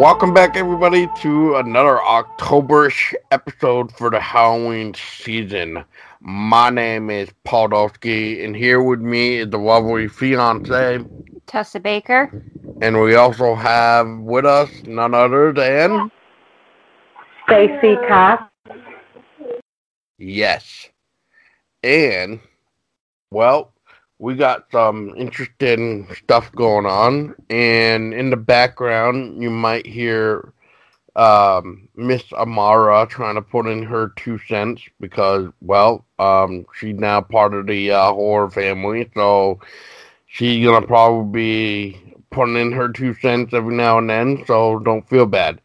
Welcome 0.00 0.32
back, 0.32 0.56
everybody, 0.56 1.10
to 1.16 1.56
another 1.56 1.98
Octoberish 1.98 3.12
episode 3.32 3.92
for 3.92 4.08
the 4.08 4.18
Halloween 4.18 4.94
season. 4.94 5.84
My 6.20 6.70
name 6.70 7.10
is 7.10 7.28
Paul 7.44 7.68
Dolsky, 7.68 8.42
and 8.42 8.56
here 8.56 8.82
with 8.82 9.00
me 9.00 9.40
is 9.40 9.50
the 9.50 9.58
lovely 9.58 10.08
fiance, 10.08 11.04
Tessa 11.46 11.80
Baker. 11.80 12.42
and 12.80 13.02
we 13.02 13.14
also 13.14 13.54
have 13.54 14.08
with 14.20 14.46
us 14.46 14.70
none 14.86 15.12
other 15.12 15.52
than 15.52 16.10
Stacy 17.44 17.96
Cox. 18.08 18.42
yes, 20.16 20.88
and 21.82 22.40
well, 23.30 23.74
we 24.20 24.34
got 24.34 24.70
some 24.70 25.14
interesting 25.16 26.06
stuff 26.14 26.52
going 26.52 26.84
on, 26.84 27.34
and 27.48 28.12
in 28.12 28.28
the 28.28 28.36
background, 28.36 29.42
you 29.42 29.48
might 29.48 29.86
hear 29.86 30.52
um, 31.16 31.88
Miss 31.96 32.30
Amara 32.34 33.06
trying 33.08 33.36
to 33.36 33.42
put 33.42 33.66
in 33.66 33.82
her 33.82 34.12
two 34.16 34.38
cents 34.46 34.82
because, 35.00 35.48
well, 35.62 36.04
um, 36.18 36.66
she's 36.78 36.94
now 36.96 37.22
part 37.22 37.54
of 37.54 37.66
the 37.66 37.92
uh, 37.92 38.12
horror 38.12 38.50
family, 38.50 39.10
so 39.14 39.58
she's 40.26 40.62
gonna 40.66 40.86
probably 40.86 41.32
be 41.32 42.14
putting 42.30 42.56
in 42.56 42.72
her 42.72 42.90
two 42.90 43.14
cents 43.14 43.54
every 43.54 43.74
now 43.74 43.96
and 43.96 44.10
then. 44.10 44.44
So 44.46 44.80
don't 44.80 45.08
feel 45.08 45.24
bad. 45.24 45.62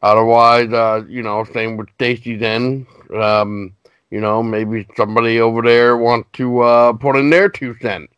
Otherwise, 0.00 0.72
uh, 0.72 1.02
you 1.08 1.22
know, 1.22 1.44
same 1.44 1.76
with 1.76 1.90
Stacy's 1.96 2.40
end. 2.40 2.86
Um, 3.14 3.74
you 4.10 4.20
know, 4.20 4.42
maybe 4.42 4.86
somebody 4.96 5.40
over 5.40 5.62
there 5.62 5.96
wants 5.96 6.28
to 6.34 6.60
uh, 6.60 6.92
put 6.94 7.16
in 7.16 7.30
their 7.30 7.48
two 7.48 7.76
cents. 7.80 8.12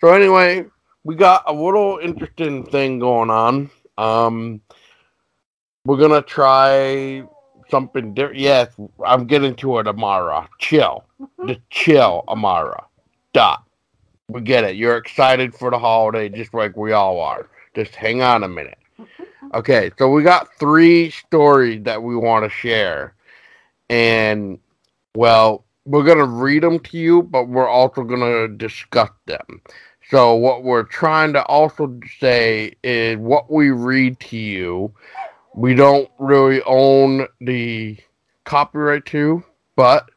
So 0.00 0.12
anyway, 0.12 0.66
we 1.04 1.14
got 1.14 1.44
a 1.46 1.52
little 1.52 1.98
interesting 2.02 2.64
thing 2.66 2.98
going 2.98 3.30
on. 3.30 3.70
Um, 3.96 4.60
we're 5.84 5.96
gonna 5.96 6.22
try 6.22 7.22
something 7.70 8.14
different. 8.14 8.40
Yes, 8.40 8.68
I'm 9.04 9.26
getting 9.26 9.54
to 9.56 9.78
it, 9.78 9.86
Amara. 9.86 10.48
Chill, 10.58 11.04
just 11.46 11.60
chill, 11.70 12.24
Amara. 12.28 12.84
Dot. 13.32 13.64
We 14.28 14.42
get 14.42 14.64
it. 14.64 14.76
You're 14.76 14.96
excited 14.96 15.54
for 15.54 15.70
the 15.70 15.78
holiday, 15.78 16.28
just 16.28 16.54
like 16.54 16.76
we 16.76 16.92
all 16.92 17.20
are. 17.20 17.48
Just 17.74 17.94
hang 17.94 18.22
on 18.22 18.42
a 18.44 18.48
minute. 18.48 18.78
Okay, 19.54 19.90
so 19.98 20.08
we 20.08 20.22
got 20.22 20.48
three 20.58 21.10
stories 21.10 21.82
that 21.84 22.02
we 22.02 22.14
want 22.14 22.44
to 22.44 22.50
share, 22.50 23.14
and 23.88 24.58
well, 25.14 25.64
we're 25.84 26.04
gonna 26.04 26.24
read 26.24 26.62
them 26.62 26.78
to 26.80 26.98
you, 26.98 27.22
but 27.22 27.48
we're 27.48 27.68
also 27.68 28.02
gonna 28.02 28.48
discuss 28.48 29.10
them. 29.26 29.62
So 30.10 30.34
what 30.34 30.64
we're 30.64 30.82
trying 30.82 31.32
to 31.34 31.44
also 31.44 31.98
say 32.18 32.74
is 32.82 33.16
what 33.18 33.50
we 33.50 33.70
read 33.70 34.18
to 34.20 34.36
you, 34.36 34.92
we 35.54 35.74
don't 35.74 36.08
really 36.18 36.62
own 36.62 37.26
the 37.40 37.98
copyright 38.44 39.06
to, 39.06 39.44
but 39.76 40.10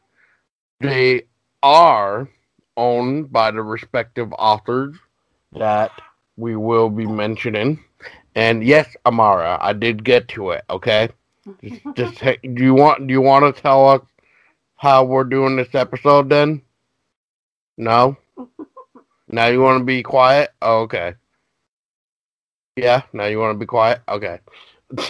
they 0.80 1.22
are 1.62 2.28
owned 2.76 3.32
by 3.32 3.50
the 3.50 3.62
respective 3.62 4.32
authors 4.32 4.96
that 5.52 5.92
we 6.36 6.56
will 6.56 6.90
be 6.90 7.06
mentioning. 7.06 7.82
And 8.34 8.64
yes, 8.64 8.96
Amara, 9.06 9.58
I 9.60 9.72
did 9.72 10.04
get 10.04 10.28
to 10.28 10.50
it. 10.50 10.64
Okay, 10.68 11.08
just, 11.62 11.82
just 11.94 12.18
hey, 12.18 12.38
do 12.42 12.64
you 12.64 12.74
want 12.74 13.06
do 13.06 13.12
you 13.12 13.20
want 13.20 13.54
to 13.54 13.62
tell 13.62 13.88
us 13.88 14.00
how 14.76 15.04
we're 15.04 15.24
doing 15.24 15.56
this 15.56 15.74
episode? 15.74 16.28
Then, 16.28 16.62
no. 17.76 18.16
Now 19.26 19.46
you 19.46 19.60
want 19.62 19.80
to 19.80 19.84
be 19.84 20.02
quiet? 20.02 20.52
Oh, 20.60 20.80
okay. 20.82 21.14
Yeah. 22.76 23.02
Now 23.12 23.24
you 23.24 23.38
want 23.38 23.54
to 23.54 23.58
be 23.58 23.66
quiet? 23.66 24.02
Okay. 24.08 24.38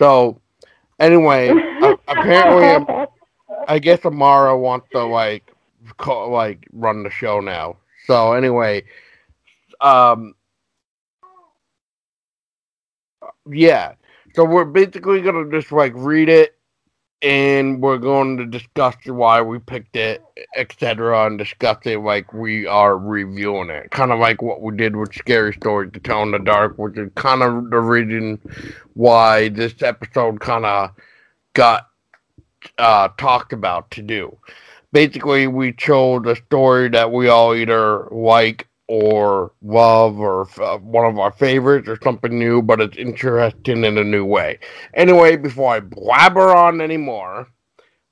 So, 0.00 0.40
anyway, 0.98 1.50
a- 1.50 1.98
apparently, 2.08 3.06
I 3.68 3.78
guess 3.78 4.02
Amara 4.06 4.58
wants 4.58 4.88
to 4.92 5.04
like 5.04 5.52
call, 5.98 6.30
like 6.30 6.66
run 6.72 7.02
the 7.02 7.10
show 7.10 7.40
now. 7.40 7.76
So 8.06 8.32
anyway, 8.32 8.84
um, 9.82 10.34
yeah. 13.50 13.92
So 14.34 14.44
we're 14.44 14.64
basically 14.64 15.20
gonna 15.20 15.50
just 15.50 15.70
like 15.70 15.92
read 15.94 16.30
it, 16.30 16.56
and 17.22 17.82
we're 17.82 17.98
going 17.98 18.38
to 18.38 18.46
discuss 18.46 18.94
why 19.04 19.42
we 19.42 19.58
picked 19.58 19.96
it, 19.96 20.22
etc., 20.56 21.26
and 21.26 21.38
discuss 21.38 21.76
it 21.84 21.98
like 21.98 22.32
we 22.32 22.66
are 22.66 22.96
reviewing 22.96 23.68
it, 23.68 23.90
kind 23.90 24.10
of 24.10 24.18
like 24.18 24.40
what 24.40 24.62
we 24.62 24.74
did 24.74 24.96
with 24.96 25.14
Scary 25.14 25.52
Stories 25.52 25.92
to 25.92 26.00
Tell 26.00 26.22
in 26.22 26.30
the 26.30 26.38
Dark, 26.38 26.78
which 26.78 26.96
is 26.96 27.10
kind 27.16 27.42
of 27.42 27.70
the 27.70 27.80
reason 27.80 28.40
why 28.94 29.48
this 29.50 29.82
episode 29.82 30.40
kind 30.40 30.64
of 30.64 30.90
got 31.52 31.88
uh, 32.78 33.08
talked 33.18 33.52
about 33.52 33.90
to 33.92 34.02
do. 34.02 34.36
Basically, 34.92 35.46
we 35.46 35.72
chose 35.72 36.26
a 36.26 36.36
story 36.36 36.88
that 36.88 37.12
we 37.12 37.28
all 37.28 37.54
either 37.54 38.08
like 38.10 38.66
or 38.90 39.52
love 39.62 40.18
or 40.18 40.48
uh, 40.60 40.76
one 40.78 41.06
of 41.06 41.16
our 41.16 41.30
favorites 41.30 41.88
or 41.88 41.96
something 42.02 42.36
new, 42.36 42.60
but 42.60 42.80
it's 42.80 42.96
interesting 42.96 43.84
in 43.84 43.96
a 43.96 44.02
new 44.02 44.24
way. 44.24 44.58
Anyway, 44.94 45.36
before 45.36 45.74
I 45.74 45.78
blabber 45.78 46.52
on 46.52 46.80
anymore, 46.80 47.46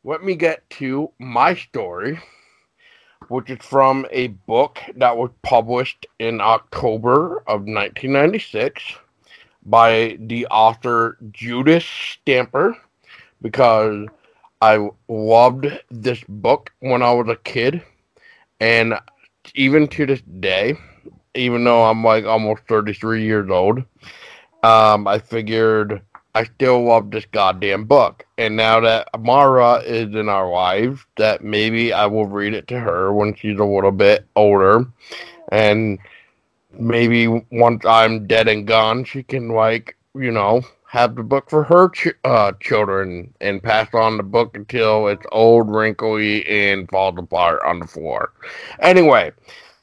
let 0.04 0.22
me 0.22 0.36
get 0.36 0.70
to 0.70 1.10
my 1.18 1.56
story, 1.56 2.20
which 3.26 3.50
is 3.50 3.58
from 3.60 4.06
a 4.12 4.28
book 4.28 4.78
that 4.94 5.16
was 5.16 5.30
published 5.42 6.06
in 6.20 6.40
October 6.40 7.38
of 7.48 7.62
1996 7.62 8.80
by 9.66 10.16
the 10.20 10.46
author 10.46 11.18
Judith 11.32 11.82
Stamper 11.82 12.76
because 13.42 14.06
I 14.60 14.88
loved 15.08 15.66
this 15.90 16.22
book 16.28 16.70
when 16.78 17.02
I 17.02 17.12
was 17.14 17.28
a 17.28 17.34
kid, 17.34 17.82
and 18.60 18.94
even 19.54 19.88
to 19.88 20.06
this 20.06 20.22
day, 20.40 20.78
even 21.34 21.64
though 21.64 21.84
I'm 21.84 22.02
like 22.04 22.24
almost 22.24 22.62
33 22.68 23.24
years 23.24 23.50
old, 23.50 23.78
um, 24.62 25.06
I 25.06 25.18
figured 25.18 26.02
I 26.34 26.44
still 26.44 26.84
love 26.84 27.10
this 27.10 27.26
goddamn 27.26 27.84
book. 27.84 28.24
And 28.36 28.56
now 28.56 28.80
that 28.80 29.08
Amara 29.14 29.76
is 29.84 30.14
in 30.14 30.28
our 30.28 30.50
lives, 30.50 31.00
that 31.16 31.42
maybe 31.42 31.92
I 31.92 32.06
will 32.06 32.26
read 32.26 32.54
it 32.54 32.68
to 32.68 32.78
her 32.78 33.12
when 33.12 33.34
she's 33.34 33.58
a 33.58 33.64
little 33.64 33.92
bit 33.92 34.26
older, 34.36 34.86
and 35.50 35.98
maybe 36.72 37.26
once 37.50 37.84
I'm 37.84 38.26
dead 38.26 38.48
and 38.48 38.66
gone, 38.66 39.04
she 39.04 39.22
can 39.22 39.48
like 39.48 39.96
you 40.14 40.30
know 40.30 40.62
have 40.88 41.16
the 41.16 41.22
book 41.22 41.50
for 41.50 41.64
her 41.64 41.90
ch- 41.90 42.16
uh, 42.24 42.52
children 42.60 43.34
and 43.42 43.62
pass 43.62 43.88
on 43.92 44.16
the 44.16 44.22
book 44.22 44.56
until 44.56 45.08
it's 45.08 45.26
old, 45.32 45.70
wrinkly, 45.70 46.46
and 46.46 46.88
falls 46.88 47.14
apart 47.18 47.60
on 47.64 47.78
the 47.78 47.86
floor. 47.86 48.32
Anyway, 48.80 49.30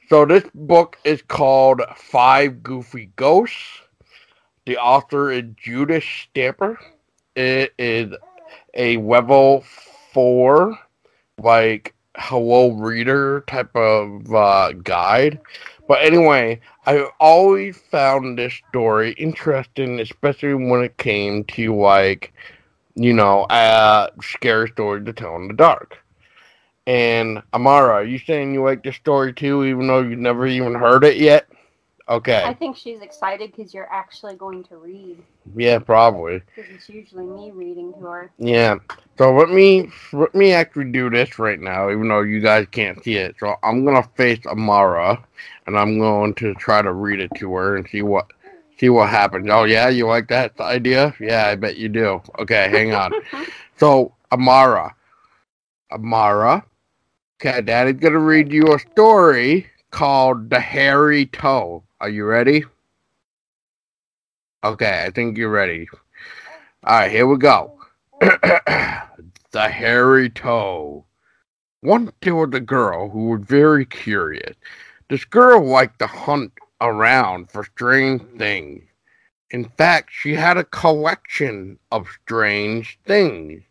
so 0.09 0.25
this 0.25 0.43
book 0.55 0.97
is 1.03 1.21
called 1.21 1.81
Five 1.95 2.63
Goofy 2.63 3.11
Ghosts. 3.15 3.81
The 4.65 4.77
author 4.77 5.31
is 5.31 5.43
Judith 5.55 6.03
Stamper. 6.03 6.79
It 7.35 7.73
is 7.77 8.11
a 8.73 8.97
level 8.97 9.63
four, 10.11 10.75
like 11.37 11.93
hello 12.17 12.71
reader 12.71 13.43
type 13.45 13.75
of 13.75 14.33
uh, 14.33 14.71
guide. 14.71 15.39
But 15.87 16.01
anyway, 16.01 16.61
I 16.85 17.07
always 17.19 17.77
found 17.77 18.37
this 18.37 18.53
story 18.69 19.11
interesting, 19.13 19.99
especially 19.99 20.55
when 20.55 20.83
it 20.83 20.97
came 20.97 21.43
to 21.45 21.75
like, 21.75 22.33
you 22.95 23.13
know, 23.13 23.43
uh, 23.43 24.09
scary 24.21 24.69
story 24.69 25.03
to 25.05 25.13
tell 25.13 25.35
in 25.35 25.47
the 25.47 25.53
dark. 25.53 25.97
And 26.87 27.41
Amara, 27.53 27.93
are 27.95 28.03
you 28.03 28.19
saying 28.19 28.53
you 28.53 28.63
like 28.63 28.83
this 28.83 28.95
story 28.95 29.33
too, 29.33 29.63
even 29.63 29.87
though 29.87 30.01
you've 30.01 30.19
never 30.19 30.47
even 30.47 30.75
heard 30.75 31.03
it 31.03 31.17
yet? 31.17 31.47
Okay. 32.07 32.43
I 32.45 32.53
think 32.53 32.77
she's 32.77 33.01
excited 33.01 33.51
because 33.51 33.73
you're 33.73 33.91
actually 33.91 34.35
going 34.35 34.63
to 34.65 34.77
read. 34.77 35.23
Yeah, 35.55 35.79
probably. 35.79 36.43
Because 36.55 36.71
it's 36.71 36.87
usually 36.87 37.25
me 37.25 37.51
reading 37.51 37.93
to 37.93 37.99
her. 37.99 38.31
Yeah. 38.37 38.75
So 39.17 39.33
let 39.33 39.49
me 39.49 39.89
let 40.13 40.35
me 40.35 40.51
actually 40.51 40.91
do 40.91 41.09
this 41.09 41.39
right 41.39 41.59
now, 41.59 41.89
even 41.89 42.07
though 42.07 42.21
you 42.21 42.41
guys 42.41 42.67
can't 42.69 43.03
see 43.03 43.15
it. 43.15 43.35
So 43.39 43.55
I'm 43.63 43.85
gonna 43.85 44.07
face 44.15 44.45
Amara, 44.45 45.23
and 45.65 45.77
I'm 45.77 45.97
going 45.97 46.35
to 46.35 46.53
try 46.55 46.81
to 46.83 46.93
read 46.93 47.19
it 47.19 47.31
to 47.37 47.53
her 47.55 47.75
and 47.75 47.87
see 47.87 48.03
what 48.03 48.27
see 48.77 48.89
what 48.89 49.09
happens. 49.09 49.47
Oh 49.49 49.63
yeah, 49.63 49.89
you 49.89 50.05
like 50.05 50.27
that 50.27 50.59
idea? 50.59 51.15
Yeah, 51.19 51.47
I 51.47 51.55
bet 51.55 51.77
you 51.77 51.89
do. 51.89 52.21
Okay, 52.39 52.69
hang 52.69 52.93
on. 52.93 53.13
so 53.77 54.13
Amara, 54.31 54.93
Amara. 55.91 56.63
Okay, 57.41 57.61
Daddy's 57.61 57.99
gonna 57.99 58.19
read 58.19 58.51
you 58.51 58.73
a 58.73 58.79
story 58.79 59.67
called 59.89 60.51
"The 60.51 60.59
Hairy 60.59 61.25
Toe." 61.27 61.83
Are 62.05 62.09
you 62.09 62.25
ready? 62.25 62.63
Okay, 64.63 65.05
I 65.07 65.09
think 65.09 65.39
you're 65.39 65.49
ready. 65.49 65.87
All 66.83 66.99
right, 66.99 67.09
here 67.09 67.25
we 67.25 67.35
go. 67.39 67.79
the 68.21 69.01
hairy 69.55 70.29
toe. 70.29 71.03
Once 71.81 72.11
there 72.21 72.35
was 72.35 72.51
a 72.53 72.59
girl 72.59 73.09
who 73.09 73.29
was 73.29 73.41
very 73.41 73.87
curious. 73.87 74.55
This 75.09 75.25
girl 75.25 75.65
liked 75.65 75.97
to 75.97 76.05
hunt 76.05 76.51
around 76.79 77.49
for 77.49 77.63
strange 77.63 78.21
things. 78.37 78.83
In 79.49 79.65
fact, 79.69 80.11
she 80.13 80.35
had 80.35 80.57
a 80.57 80.63
collection 80.63 81.79
of 81.91 82.07
strange 82.21 82.99
things. 83.07 83.63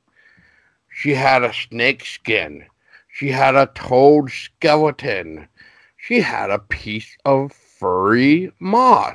She 0.90 1.14
had 1.14 1.44
a 1.44 1.54
snake 1.54 2.04
skin. 2.04 2.64
She 3.06 3.28
had 3.28 3.54
a 3.54 3.70
toad 3.76 4.32
skeleton. 4.32 5.46
She 5.96 6.20
had 6.20 6.50
a 6.50 6.58
piece 6.58 7.16
of 7.25 7.52
furry 7.84 8.50
moss. 8.60 9.14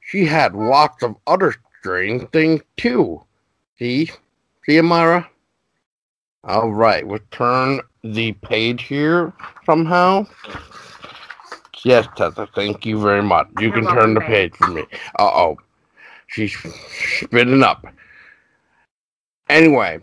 She 0.00 0.24
had 0.24 0.54
lots 0.54 1.02
of 1.02 1.16
other 1.26 1.54
strange 1.78 2.26
things 2.30 2.62
too. 2.78 3.22
See? 3.78 4.10
See, 4.64 4.78
Amara? 4.78 5.28
All 6.44 6.72
right, 6.72 7.06
we'll 7.06 7.20
turn 7.30 7.82
the 8.02 8.32
page 8.32 8.84
here 8.84 9.34
somehow. 9.66 10.26
Yes, 11.84 12.08
Tessa, 12.16 12.48
thank 12.54 12.86
you 12.86 12.98
very 12.98 13.22
much. 13.22 13.48
You 13.58 13.70
can 13.70 13.84
turn 13.84 14.14
the 14.14 14.22
page 14.22 14.54
for 14.54 14.68
me. 14.68 14.82
Uh 15.18 15.30
oh. 15.42 15.58
She's 16.28 16.56
spinning 17.18 17.62
up. 17.62 17.84
Anyway, 19.50 19.98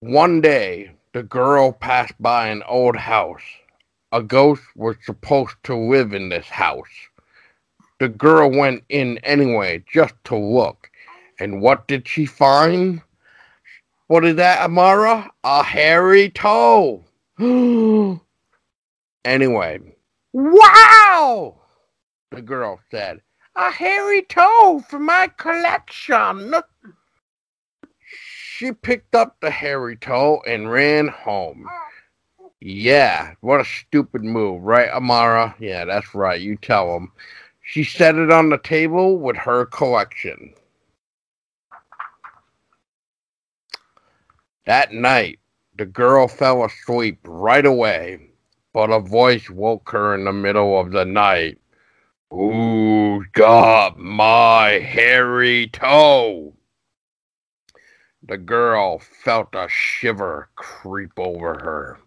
one 0.00 0.40
day 0.40 0.92
the 1.12 1.24
girl 1.24 1.72
passed 1.72 2.14
by 2.18 2.48
an 2.48 2.62
old 2.62 2.96
house. 2.96 3.42
A 4.10 4.22
ghost 4.22 4.62
was 4.74 4.96
supposed 5.04 5.56
to 5.64 5.76
live 5.76 6.14
in 6.14 6.30
this 6.30 6.48
house. 6.48 6.88
The 8.00 8.08
girl 8.08 8.50
went 8.50 8.84
in 8.88 9.18
anyway 9.18 9.84
just 9.86 10.14
to 10.24 10.36
look. 10.36 10.90
And 11.38 11.60
what 11.60 11.86
did 11.88 12.08
she 12.08 12.24
find? 12.24 13.02
What 14.06 14.24
is 14.24 14.36
that, 14.36 14.60
Amara? 14.60 15.30
A 15.44 15.62
hairy 15.62 16.30
toe. 16.30 17.04
anyway, 19.24 19.80
wow! 20.32 21.60
The 22.30 22.42
girl 22.42 22.80
said, 22.90 23.20
A 23.56 23.70
hairy 23.70 24.22
toe 24.22 24.82
for 24.88 24.98
my 24.98 25.28
collection. 25.36 26.54
She 28.06 28.72
picked 28.72 29.14
up 29.14 29.36
the 29.40 29.50
hairy 29.50 29.96
toe 29.96 30.42
and 30.46 30.70
ran 30.70 31.08
home. 31.08 31.68
Yeah, 32.60 33.34
what 33.40 33.60
a 33.60 33.64
stupid 33.64 34.24
move, 34.24 34.62
right, 34.62 34.88
Amara? 34.90 35.54
Yeah, 35.60 35.84
that's 35.84 36.14
right. 36.14 36.40
You 36.40 36.56
tell 36.56 36.96
him. 36.96 37.12
She 37.62 37.84
set 37.84 38.16
it 38.16 38.32
on 38.32 38.48
the 38.50 38.58
table 38.58 39.18
with 39.18 39.36
her 39.36 39.66
collection. 39.66 40.54
That 44.66 44.92
night, 44.92 45.38
the 45.76 45.86
girl 45.86 46.26
fell 46.26 46.64
asleep 46.64 47.20
right 47.24 47.64
away, 47.64 48.30
but 48.72 48.90
a 48.90 48.98
voice 49.00 49.48
woke 49.48 49.90
her 49.90 50.14
in 50.14 50.24
the 50.24 50.32
middle 50.32 50.80
of 50.80 50.90
the 50.90 51.04
night. 51.04 51.58
Who's 52.30 53.26
got 53.32 53.98
my 53.98 54.80
hairy 54.80 55.68
toe? 55.68 56.54
The 58.26 58.36
girl 58.36 58.98
felt 58.98 59.54
a 59.54 59.68
shiver 59.68 60.50
creep 60.56 61.12
over 61.16 61.54
her. 61.54 61.98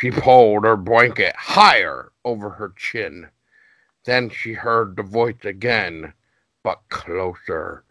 She 0.00 0.12
pulled 0.12 0.62
her 0.62 0.76
blanket 0.76 1.34
higher 1.34 2.12
over 2.24 2.50
her 2.50 2.72
chin. 2.76 3.30
Then 4.04 4.30
she 4.30 4.52
heard 4.52 4.94
the 4.94 5.02
voice 5.02 5.44
again, 5.44 6.12
but 6.62 6.82
closer. 6.88 7.82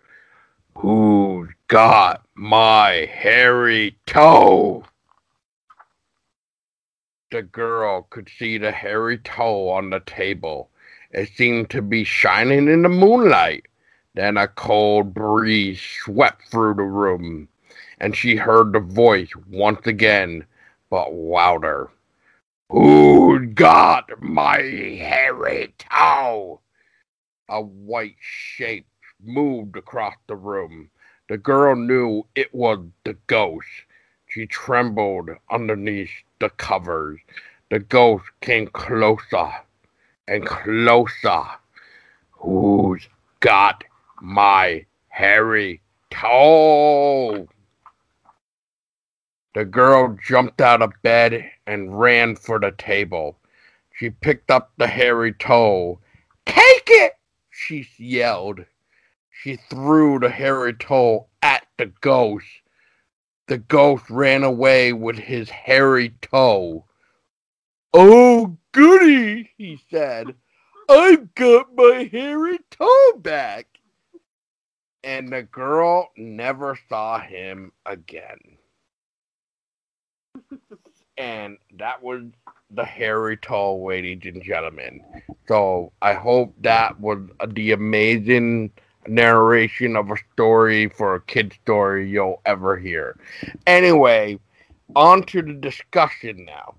Who's 0.77 1.49
got 1.67 2.25
my 2.33 3.09
hairy 3.11 3.97
toe? 4.05 4.85
The 7.29 7.41
girl 7.41 8.07
could 8.09 8.29
see 8.29 8.57
the 8.57 8.71
hairy 8.71 9.17
toe 9.17 9.67
on 9.67 9.89
the 9.89 9.99
table. 9.99 10.69
It 11.11 11.31
seemed 11.35 11.69
to 11.71 11.81
be 11.81 12.05
shining 12.05 12.69
in 12.69 12.83
the 12.83 12.89
moonlight. 12.89 13.65
Then 14.13 14.37
a 14.37 14.47
cold 14.47 15.13
breeze 15.13 15.81
swept 15.81 16.43
through 16.43 16.75
the 16.75 16.83
room, 16.83 17.49
and 17.99 18.15
she 18.15 18.37
heard 18.37 18.71
the 18.71 18.79
voice 18.79 19.35
once 19.49 19.85
again, 19.85 20.45
but 20.89 21.13
louder. 21.13 21.89
Who's 22.69 23.53
got 23.53 24.21
my 24.21 24.57
hairy 24.57 25.73
toe? 25.77 26.59
A 27.47 27.61
white 27.61 28.17
shape 28.19 28.87
moved 29.23 29.77
across 29.77 30.15
the 30.27 30.35
room. 30.35 30.89
The 31.29 31.37
girl 31.37 31.77
knew 31.77 32.25
it 32.35 32.53
was 32.53 32.79
the 33.05 33.13
ghost. 33.27 33.67
She 34.27 34.47
trembled 34.47 35.29
underneath 35.49 36.11
the 36.39 36.49
covers. 36.49 37.21
The 37.69 37.79
ghost 37.79 38.25
came 38.41 38.67
closer 38.67 39.49
and 40.27 40.45
closer. 40.45 41.43
Who's 42.31 43.07
got 43.39 43.85
my 44.21 44.85
hairy 45.07 45.81
toe? 46.09 47.47
The 49.57 49.65
girl 49.65 50.15
jumped 50.23 50.61
out 50.61 50.83
of 50.83 50.93
bed 51.01 51.49
and 51.65 51.99
ran 51.99 52.35
for 52.35 52.59
the 52.59 52.69
table. 52.69 53.39
She 53.91 54.11
picked 54.11 54.51
up 54.51 54.71
the 54.77 54.85
hairy 54.85 55.33
toe. 55.33 55.99
Take 56.45 56.83
it! 56.85 57.13
She 57.49 57.89
yelled. 57.97 58.65
She 59.31 59.55
threw 59.55 60.19
the 60.19 60.29
hairy 60.29 60.75
toe 60.75 61.25
at 61.41 61.65
the 61.79 61.87
ghost. 61.87 62.45
The 63.47 63.57
ghost 63.57 64.07
ran 64.11 64.43
away 64.43 64.93
with 64.93 65.17
his 65.17 65.49
hairy 65.49 66.09
toe. 66.21 66.85
Oh, 67.95 68.57
goody, 68.73 69.53
he 69.57 69.81
said. 69.89 70.35
I've 70.87 71.33
got 71.33 71.75
my 71.75 72.07
hairy 72.11 72.59
toe 72.69 73.13
back. 73.17 73.79
And 75.03 75.29
the 75.29 75.41
girl 75.41 76.11
never 76.15 76.77
saw 76.87 77.19
him 77.19 77.71
again. 77.87 78.59
And 81.17 81.57
that 81.77 82.01
was 82.01 82.23
the 82.71 82.85
hairy 82.85 83.37
tall, 83.37 83.85
ladies 83.85 84.21
and 84.25 84.43
gentlemen. 84.43 85.01
So 85.47 85.91
I 86.01 86.13
hope 86.13 86.53
that 86.61 86.99
was 86.99 87.19
the 87.47 87.71
amazing 87.71 88.71
narration 89.07 89.95
of 89.95 90.11
a 90.11 90.15
story 90.33 90.89
for 90.89 91.15
a 91.15 91.21
kid 91.21 91.53
story 91.63 92.09
you'll 92.09 92.41
ever 92.45 92.77
hear. 92.77 93.17
Anyway, 93.65 94.39
on 94.95 95.23
to 95.23 95.41
the 95.41 95.53
discussion 95.53 96.45
now. 96.45 96.75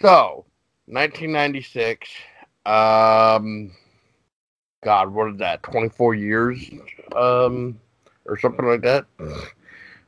So, 0.00 0.44
1996, 0.86 2.08
um, 2.66 3.72
God, 4.82 5.12
what 5.12 5.30
is 5.30 5.38
that? 5.38 5.62
24 5.62 6.14
years, 6.14 6.70
um, 7.14 7.78
or 8.24 8.36
something 8.38 8.66
like 8.66 8.82
that. 8.82 9.06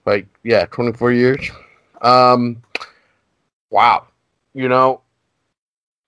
Like, 0.04 0.26
yeah, 0.42 0.66
24 0.66 1.12
years. 1.12 1.50
Um, 2.02 2.62
wow. 3.75 4.07
You 4.54 4.69
know, 4.69 5.02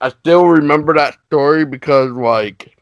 I 0.01 0.11
still 0.11 0.47
remember 0.47 0.95
that 0.95 1.19
story 1.27 1.65
because, 1.67 2.13
like, 2.13 2.79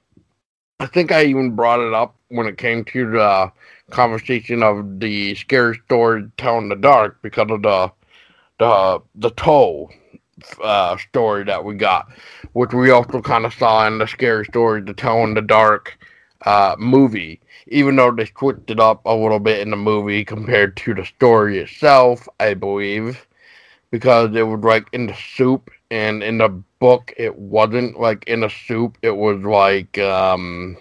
I 0.79 0.87
think 0.87 1.11
I 1.11 1.25
even 1.25 1.57
brought 1.57 1.81
it 1.81 1.95
up 1.95 2.15
when 2.29 2.47
it 2.47 2.59
came 2.59 2.85
to 2.85 3.11
the 3.11 3.53
conversation 3.91 4.63
of 4.63 5.01
the 5.01 5.35
scary 5.37 5.81
story 5.87 6.31
telling 6.37 6.69
the 6.69 6.77
dark 6.77 7.23
because 7.23 7.51
of 7.51 7.63
the 7.63 7.93
the 8.59 9.03
the 9.15 9.31
toll 9.31 9.91
uh, 10.63 10.99
story 10.99 11.45
that 11.45 11.65
we 11.65 11.77
got, 11.77 12.13
which 12.53 12.75
we 12.75 12.91
also 12.91 13.23
kind 13.23 13.47
of 13.47 13.55
saw 13.55 13.87
in 13.87 13.99
the 13.99 14.07
scary 14.07 14.45
story 14.45 14.85
to 14.85 14.93
tell 14.93 15.25
in 15.25 15.33
the 15.33 15.43
dark 15.43 15.97
uh, 16.45 16.77
movie. 16.79 17.41
Even 17.69 17.97
though 17.97 18.11
they 18.11 18.27
switched 18.27 18.71
it 18.71 18.79
up 18.79 19.01
a 19.07 19.15
little 19.15 19.41
bit 19.41 19.61
in 19.61 19.71
the 19.71 19.77
movie 19.77 20.27
compared 20.27 20.77
to 20.77 20.93
the 20.93 21.07
story 21.07 21.59
itself, 21.59 22.29
I 22.39 22.53
believe, 22.53 23.27
because 23.95 24.35
it 24.35 24.43
was 24.43 24.59
like 24.65 24.89
in 24.93 25.07
the 25.07 25.15
soup, 25.15 25.71
and 25.89 26.21
in 26.21 26.39
the 26.39 26.49
book 26.81 27.15
it 27.17 27.39
wasn't 27.39 28.01
like 28.01 28.25
in 28.27 28.43
a 28.43 28.51
soup. 28.51 28.99
It 29.03 29.17
was 29.17 29.41
like 29.45 29.97
um, 29.99 30.77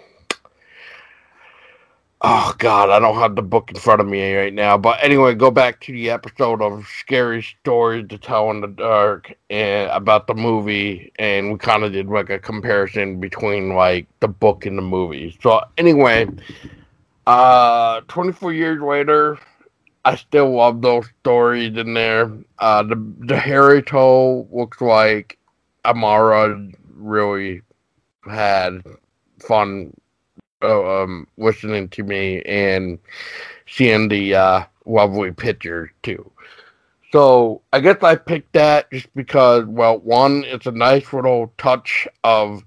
Oh 2.26 2.56
God, 2.58 2.90
I 2.90 2.98
don't 2.98 3.20
have 3.20 3.36
the 3.36 3.42
book 3.42 3.70
in 3.70 3.76
front 3.76 4.00
of 4.00 4.08
me 4.08 4.34
right 4.34 4.52
now. 4.52 4.76
But 4.76 4.98
anyway, 5.00 5.36
go 5.36 5.52
back 5.52 5.80
to 5.82 5.92
the 5.92 6.10
episode 6.10 6.60
of 6.60 6.84
Scary 6.98 7.40
Stories 7.40 8.08
to 8.08 8.18
Tell 8.18 8.50
in 8.50 8.62
the 8.62 8.66
Dark 8.66 9.32
and 9.48 9.88
about 9.92 10.26
the 10.26 10.34
movie, 10.34 11.12
and 11.20 11.52
we 11.52 11.58
kind 11.58 11.84
of 11.84 11.92
did 11.92 12.08
like 12.08 12.30
a 12.30 12.40
comparison 12.40 13.20
between 13.20 13.76
like 13.76 14.08
the 14.18 14.26
book 14.26 14.66
and 14.66 14.76
the 14.76 14.82
movie. 14.82 15.38
So 15.40 15.60
anyway, 15.78 16.26
uh, 17.28 18.00
24 18.08 18.52
years 18.54 18.82
later, 18.82 19.38
I 20.04 20.16
still 20.16 20.50
love 20.54 20.82
those 20.82 21.06
stories 21.20 21.76
in 21.76 21.94
there. 21.94 22.30
Uh, 22.58 22.82
the 22.82 23.14
the 23.20 23.38
Hairy 23.38 23.82
Toe 23.82 24.46
looks 24.50 24.80
like 24.80 25.38
Amara 25.84 26.68
really 26.94 27.62
had 28.24 28.82
fun 29.40 29.94
uh, 30.62 31.02
um, 31.02 31.26
listening 31.36 31.88
to 31.90 32.02
me 32.02 32.42
and 32.42 32.98
seeing 33.66 34.08
the 34.08 34.34
uh, 34.34 34.64
lovely 34.86 35.32
pictures 35.32 35.90
too. 36.02 36.30
So 37.12 37.62
I 37.72 37.80
guess 37.80 38.02
I 38.02 38.16
picked 38.16 38.54
that 38.54 38.90
just 38.90 39.14
because, 39.14 39.64
well, 39.66 39.98
one, 40.00 40.44
it's 40.44 40.66
a 40.66 40.72
nice 40.72 41.12
little 41.12 41.52
touch 41.58 42.08
of 42.24 42.64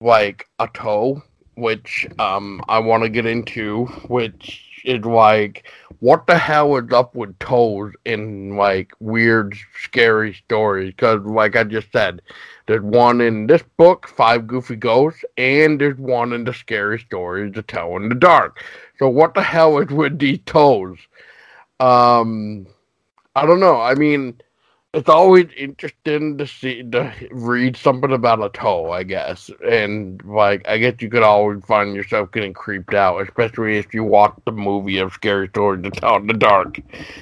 like 0.00 0.48
a 0.58 0.68
toe 0.68 1.22
which 1.56 2.06
um 2.18 2.60
I 2.68 2.78
want 2.78 3.02
to 3.02 3.08
get 3.08 3.26
into, 3.26 3.86
which 4.08 4.65
is 4.86 5.04
like 5.04 5.70
what 6.00 6.26
the 6.26 6.38
hell 6.38 6.76
is 6.76 6.92
up 6.92 7.14
with 7.14 7.38
toes 7.38 7.92
in 8.04 8.56
like 8.56 8.92
weird, 9.00 9.56
scary 9.82 10.34
stories? 10.34 10.92
Because 10.92 11.20
like 11.22 11.56
I 11.56 11.64
just 11.64 11.90
said, 11.92 12.22
there's 12.66 12.82
one 12.82 13.20
in 13.20 13.46
this 13.46 13.62
book, 13.76 14.08
Five 14.08 14.46
Goofy 14.46 14.76
Ghosts, 14.76 15.24
and 15.36 15.80
there's 15.80 15.98
one 15.98 16.32
in 16.32 16.44
the 16.44 16.52
Scary 16.52 16.98
Stories 16.98 17.54
to 17.54 17.62
Tell 17.62 17.96
in 17.96 18.08
the 18.08 18.14
Dark. 18.14 18.62
So 18.98 19.08
what 19.08 19.34
the 19.34 19.42
hell 19.42 19.78
is 19.78 19.88
with 19.88 20.18
these 20.18 20.40
toes? 20.46 20.98
Um, 21.80 22.66
I 23.34 23.46
don't 23.46 23.60
know. 23.60 23.80
I 23.80 23.94
mean, 23.94 24.40
it's 24.96 25.08
always 25.10 25.46
interesting 25.56 26.38
to 26.38 26.46
see 26.46 26.82
to 26.82 27.12
read 27.30 27.76
something 27.76 28.12
about 28.12 28.42
a 28.42 28.48
toe, 28.48 28.90
I 28.90 29.02
guess. 29.02 29.50
And 29.68 30.24
like, 30.24 30.66
I 30.66 30.78
guess 30.78 30.94
you 31.00 31.10
could 31.10 31.22
always 31.22 31.62
find 31.64 31.94
yourself 31.94 32.32
getting 32.32 32.54
creeped 32.54 32.94
out, 32.94 33.20
especially 33.20 33.76
if 33.76 33.92
you 33.92 34.02
watch 34.04 34.34
the 34.46 34.52
movie 34.52 34.98
of 34.98 35.12
Scary 35.12 35.48
Stories 35.48 35.82
to 35.84 35.90
Tell 35.90 36.16
in 36.16 36.26
the 36.26 36.32
Dark, 36.34 36.80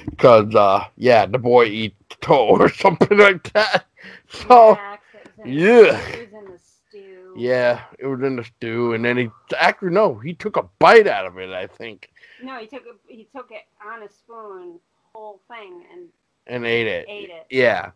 because 0.09 0.55
uh, 0.55 0.85
yeah, 0.97 1.25
the 1.25 1.37
boy 1.37 1.65
eats 1.65 1.95
toe 2.21 2.47
or 2.47 2.69
something 2.73 3.17
like 3.17 3.51
that. 3.53 3.85
So. 4.29 4.77
Yeah, 4.77 4.97
'cause 4.97 5.21
it 5.37 5.43
was 5.43 5.45
in- 5.45 5.51
Yeah. 5.53 5.99
It 6.07 6.31
was 6.31 6.33
in 6.33 6.45
the 6.51 6.59
stew. 6.59 7.33
Yeah, 7.37 7.81
it 7.99 8.05
was 8.07 8.21
in 8.21 8.35
the 8.37 8.43
stew, 8.45 8.93
and 8.93 9.03
then 9.03 9.17
he 9.17 9.29
actually 9.59 9.91
no, 9.91 10.15
he 10.15 10.33
took 10.33 10.55
a 10.57 10.63
bite 10.79 11.07
out 11.07 11.25
of 11.25 11.37
it. 11.37 11.49
I 11.49 11.67
think, 11.67 12.09
No, 12.41 12.57
he 12.57 12.67
took 12.67 12.83
it. 12.85 12.95
He 13.07 13.27
took 13.35 13.51
it 13.51 13.63
on 13.85 14.01
a 14.03 14.09
spoon, 14.09 14.79
whole 15.13 15.41
thing, 15.49 15.83
and 15.93 16.07
and 16.47 16.65
ate 16.65 16.87
it. 16.87 17.05
ate 17.09 17.29
it. 17.29 17.45
Yeah, 17.49 17.91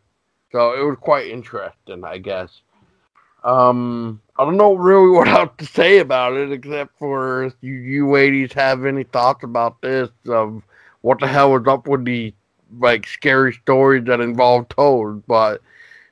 so 0.51 0.73
it 0.73 0.83
was 0.83 0.97
quite 0.99 1.27
interesting, 1.27 2.03
I 2.03 2.17
guess. 2.17 2.61
Um, 3.43 4.21
I 4.37 4.45
don't 4.45 4.57
know 4.57 4.73
really 4.73 5.09
what 5.17 5.27
else 5.27 5.51
to 5.59 5.65
say 5.65 5.99
about 5.99 6.33
it 6.33 6.51
except 6.51 6.97
for 6.97 7.43
if 7.45 7.53
you, 7.61 7.73
you 7.73 8.09
ladies 8.11 8.53
have 8.53 8.85
any 8.85 9.03
thoughts 9.03 9.43
about 9.43 9.81
this 9.81 10.09
of 10.27 10.61
what 11.01 11.19
the 11.19 11.27
hell 11.27 11.51
was 11.51 11.67
up 11.67 11.87
with 11.87 12.05
the 12.05 12.33
like 12.79 13.07
scary 13.07 13.53
stories 13.53 14.03
that 14.05 14.19
involve 14.19 14.67
toads. 14.69 15.23
But 15.27 15.61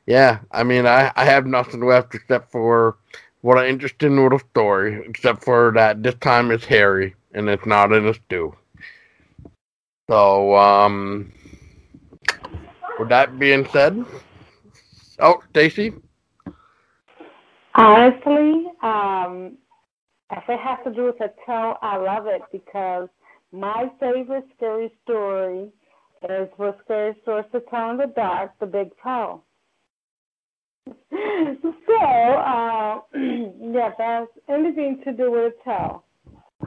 yeah, 0.05 0.39
I 0.51 0.63
mean, 0.63 0.87
I 0.87 1.11
I 1.15 1.25
have 1.25 1.45
nothing 1.45 1.81
left 1.81 2.15
except 2.15 2.51
for 2.51 2.97
what 3.41 3.57
an 3.57 3.65
interesting 3.65 4.21
little 4.21 4.39
story, 4.39 5.03
except 5.05 5.43
for 5.43 5.71
that 5.75 6.03
this 6.03 6.15
time 6.15 6.51
it's 6.51 6.65
hairy 6.65 7.15
and 7.33 7.49
it's 7.49 7.65
not 7.65 7.91
in 7.91 8.07
a 8.07 8.13
stew. 8.13 8.55
So, 10.09 10.55
um, 10.55 11.31
with 12.99 13.09
that 13.09 13.37
being 13.39 13.67
said, 13.71 14.03
oh, 15.19 15.41
Stacy, 15.49 15.93
Honestly, 17.77 18.65
um, 18.81 19.55
if 20.31 20.43
it 20.49 20.59
has 20.59 20.79
to 20.83 20.91
do 20.91 21.05
with 21.05 21.21
a 21.21 21.31
toe, 21.45 21.77
I 21.83 21.97
love 21.97 22.25
it 22.25 22.41
because 22.51 23.07
my 23.51 23.91
favorite 23.99 24.45
scary 24.57 24.91
story 25.03 25.69
is 26.27 26.49
with 26.57 26.75
Scary 26.83 27.15
Stories 27.21 27.45
to 27.51 27.61
Tell 27.69 27.91
in 27.91 27.97
the 27.97 28.11
Dark, 28.15 28.53
The 28.59 28.65
Big 28.65 28.89
Toe. 29.03 29.43
so, 30.87 32.03
uh, 32.03 32.99
yeah, 33.13 33.91
that's 33.95 34.31
anything 34.49 35.01
to 35.03 35.13
do 35.13 35.31
with 35.31 35.53
a 35.53 35.63
toe. 35.63 36.03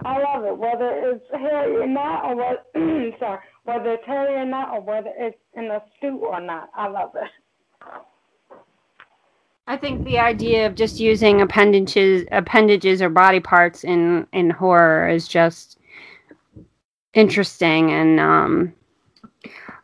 I 0.04 0.18
love 0.18 0.44
it, 0.44 0.56
whether 0.56 0.90
it's 1.10 1.24
hairy 1.32 1.76
or 1.76 1.86
not, 1.88 2.24
or 2.24 2.36
what, 2.36 2.66
sorry, 3.18 3.40
whether 3.64 3.92
it's 3.92 4.06
hairy 4.06 4.34
or 4.34 4.44
not, 4.46 4.70
or 4.70 4.80
whether 4.80 5.12
it's 5.16 5.38
in 5.54 5.66
a 5.66 5.82
stew 5.96 6.18
or 6.18 6.40
not. 6.40 6.70
I 6.74 6.88
love 6.88 7.12
it. 7.14 7.30
I 9.66 9.76
think 9.76 10.04
the 10.04 10.18
idea 10.18 10.66
of 10.66 10.74
just 10.74 10.98
using 10.98 11.40
appendages, 11.40 12.26
appendages 12.32 13.00
or 13.00 13.08
body 13.08 13.40
parts 13.40 13.84
in 13.84 14.26
in 14.32 14.50
horror 14.50 15.08
is 15.08 15.28
just 15.28 15.78
interesting, 17.14 17.92
and 17.92 18.18
um, 18.18 18.74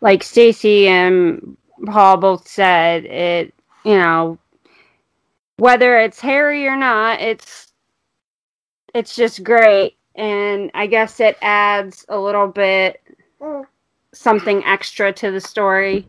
like 0.00 0.22
Stacy 0.24 0.88
and 0.88 1.56
Paul 1.86 2.16
both 2.16 2.48
said, 2.48 3.04
it 3.06 3.54
you 3.84 3.96
know 3.96 4.38
whether 5.58 5.98
it's 5.98 6.20
hairy 6.20 6.66
or 6.66 6.76
not, 6.76 7.20
it's 7.20 7.72
it's 8.94 9.14
just 9.14 9.44
great, 9.44 9.96
and 10.16 10.70
I 10.74 10.86
guess 10.86 11.20
it 11.20 11.36
adds 11.42 12.04
a 12.08 12.18
little 12.18 12.48
bit 12.48 13.00
something 14.12 14.64
extra 14.64 15.12
to 15.12 15.30
the 15.30 15.40
story. 15.40 16.08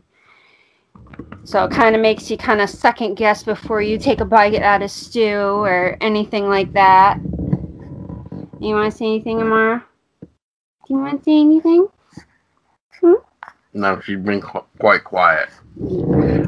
So 1.44 1.64
it 1.64 1.70
kind 1.70 1.94
of 1.94 2.02
makes 2.02 2.30
you 2.30 2.36
kind 2.36 2.60
of 2.60 2.68
second 2.68 3.14
guess 3.14 3.42
before 3.42 3.80
you 3.80 3.98
take 3.98 4.20
a 4.20 4.24
bite 4.24 4.54
out 4.56 4.82
of 4.82 4.90
stew 4.90 5.38
or 5.62 5.96
anything 6.00 6.48
like 6.48 6.72
that. 6.74 7.18
You 8.60 8.74
want 8.74 8.90
to 8.92 8.96
say 8.96 9.06
anything, 9.06 9.40
Amara? 9.40 9.84
Do 10.20 10.94
you 10.94 11.00
want 11.00 11.18
to 11.18 11.24
say 11.24 11.40
anything? 11.40 11.88
Hmm? 13.00 13.12
no, 13.72 14.00
she's 14.00 14.18
been 14.18 14.40
qu- 14.40 14.64
quite 14.78 15.04
quiet. 15.04 15.48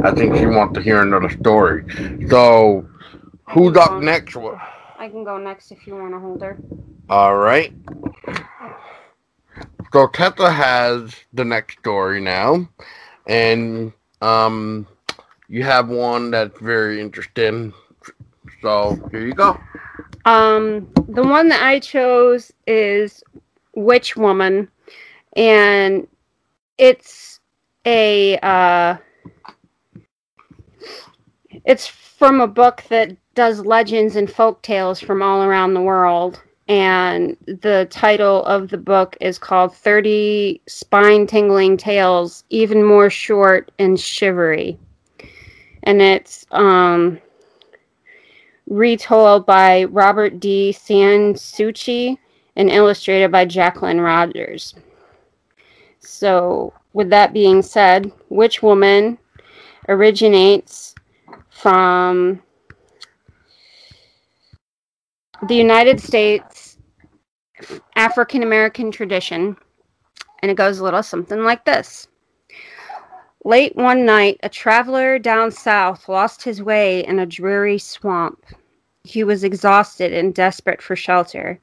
I 0.03 0.11
think 0.13 0.37
she 0.37 0.47
wants 0.47 0.75
to 0.75 0.83
hear 0.83 1.03
another 1.03 1.31
story. 1.31 1.85
So, 2.29 2.87
who's 3.51 3.77
up 3.77 4.03
next? 4.03 4.37
I 4.37 5.09
can 5.09 5.25
go 5.25 5.39
next 5.39 5.71
if 5.71 5.87
you 5.87 5.95
want 5.95 6.13
to 6.13 6.19
hold 6.19 6.43
her. 6.43 6.59
All 7.09 7.37
right. 7.37 7.73
Tessa 9.93 10.51
has 10.51 11.15
the 11.33 11.45
next 11.45 11.79
story 11.79 12.21
now, 12.21 12.69
and 13.27 13.93
um, 14.23 14.87
you 15.49 15.65
have 15.65 15.89
one 15.89 16.31
that's 16.31 16.59
very 16.61 17.01
interesting. 17.01 17.73
So 18.63 18.99
here 19.11 19.27
you 19.27 19.35
go. 19.35 19.59
Um, 20.25 20.89
the 21.09 21.23
one 21.23 21.49
that 21.49 21.63
I 21.63 21.81
chose 21.81 22.53
is 22.67 23.23
Witch 23.75 24.17
Woman, 24.17 24.69
and 25.37 26.07
it's 26.79 27.41
a 27.85 28.39
uh, 28.39 28.97
it's 31.65 31.87
from 31.87 32.41
a 32.41 32.47
book 32.47 32.85
that 32.89 33.17
does 33.35 33.65
legends 33.65 34.17
and 34.17 34.31
folk 34.31 34.63
tales 34.63 35.01
from 35.01 35.23
all 35.23 35.43
around 35.43 35.75
the 35.75 35.81
world. 35.81 36.43
And 36.71 37.37
the 37.47 37.89
title 37.91 38.45
of 38.45 38.69
the 38.69 38.79
book 38.79 39.17
is 39.21 39.41
called 39.41 39.75
30 39.75 40.63
Spine 40.69 41.27
Tingling 41.27 41.77
Tales, 41.77 42.45
Even 42.49 42.85
More 42.85 43.11
Short 43.11 43.73
and 43.81 43.99
Shivery. 43.99 44.79
And 45.83 46.01
it's 46.01 46.47
um, 46.53 47.19
retold 48.69 49.47
by 49.47 49.83
Robert 49.87 50.39
D. 50.39 50.71
San 50.71 51.35
Souci 51.35 52.17
and 52.55 52.71
illustrated 52.71 53.33
by 53.33 53.47
Jacqueline 53.47 54.01
Rogers. 54.01 54.77
So, 55.99 56.73
with 56.93 57.11
that 57.11 57.33
being 57.33 57.63
said, 57.63 58.13
Witch 58.29 58.63
Woman 58.63 59.19
originates 59.89 60.95
from 61.49 62.41
the 65.49 65.55
United 65.55 66.01
States 66.01 66.77
African 67.97 68.43
American 68.43 68.91
tradition, 68.91 69.57
and 70.41 70.51
it 70.51 70.57
goes 70.57 70.79
a 70.79 70.85
little 70.85 71.03
something 71.03 71.43
like 71.43 71.65
this. 71.65 72.09
Late 73.45 73.75
one 73.75 74.05
night, 74.05 74.39
a 74.43 74.51
traveler 74.51 75.19
down 75.19 75.51
south 75.51 76.09
lost 76.09 76.43
his 76.43 76.63
way 76.63 77.07
in 77.07 77.19
a 77.19 77.27
dreary 77.27 77.79
swamp. 77.79 78.45
He 79.05 79.25
was 79.25 79.45
exhausted 79.45 80.13
and 80.13 80.35
desperate 80.35 80.83
for 80.83 80.95
shelter, 80.95 81.59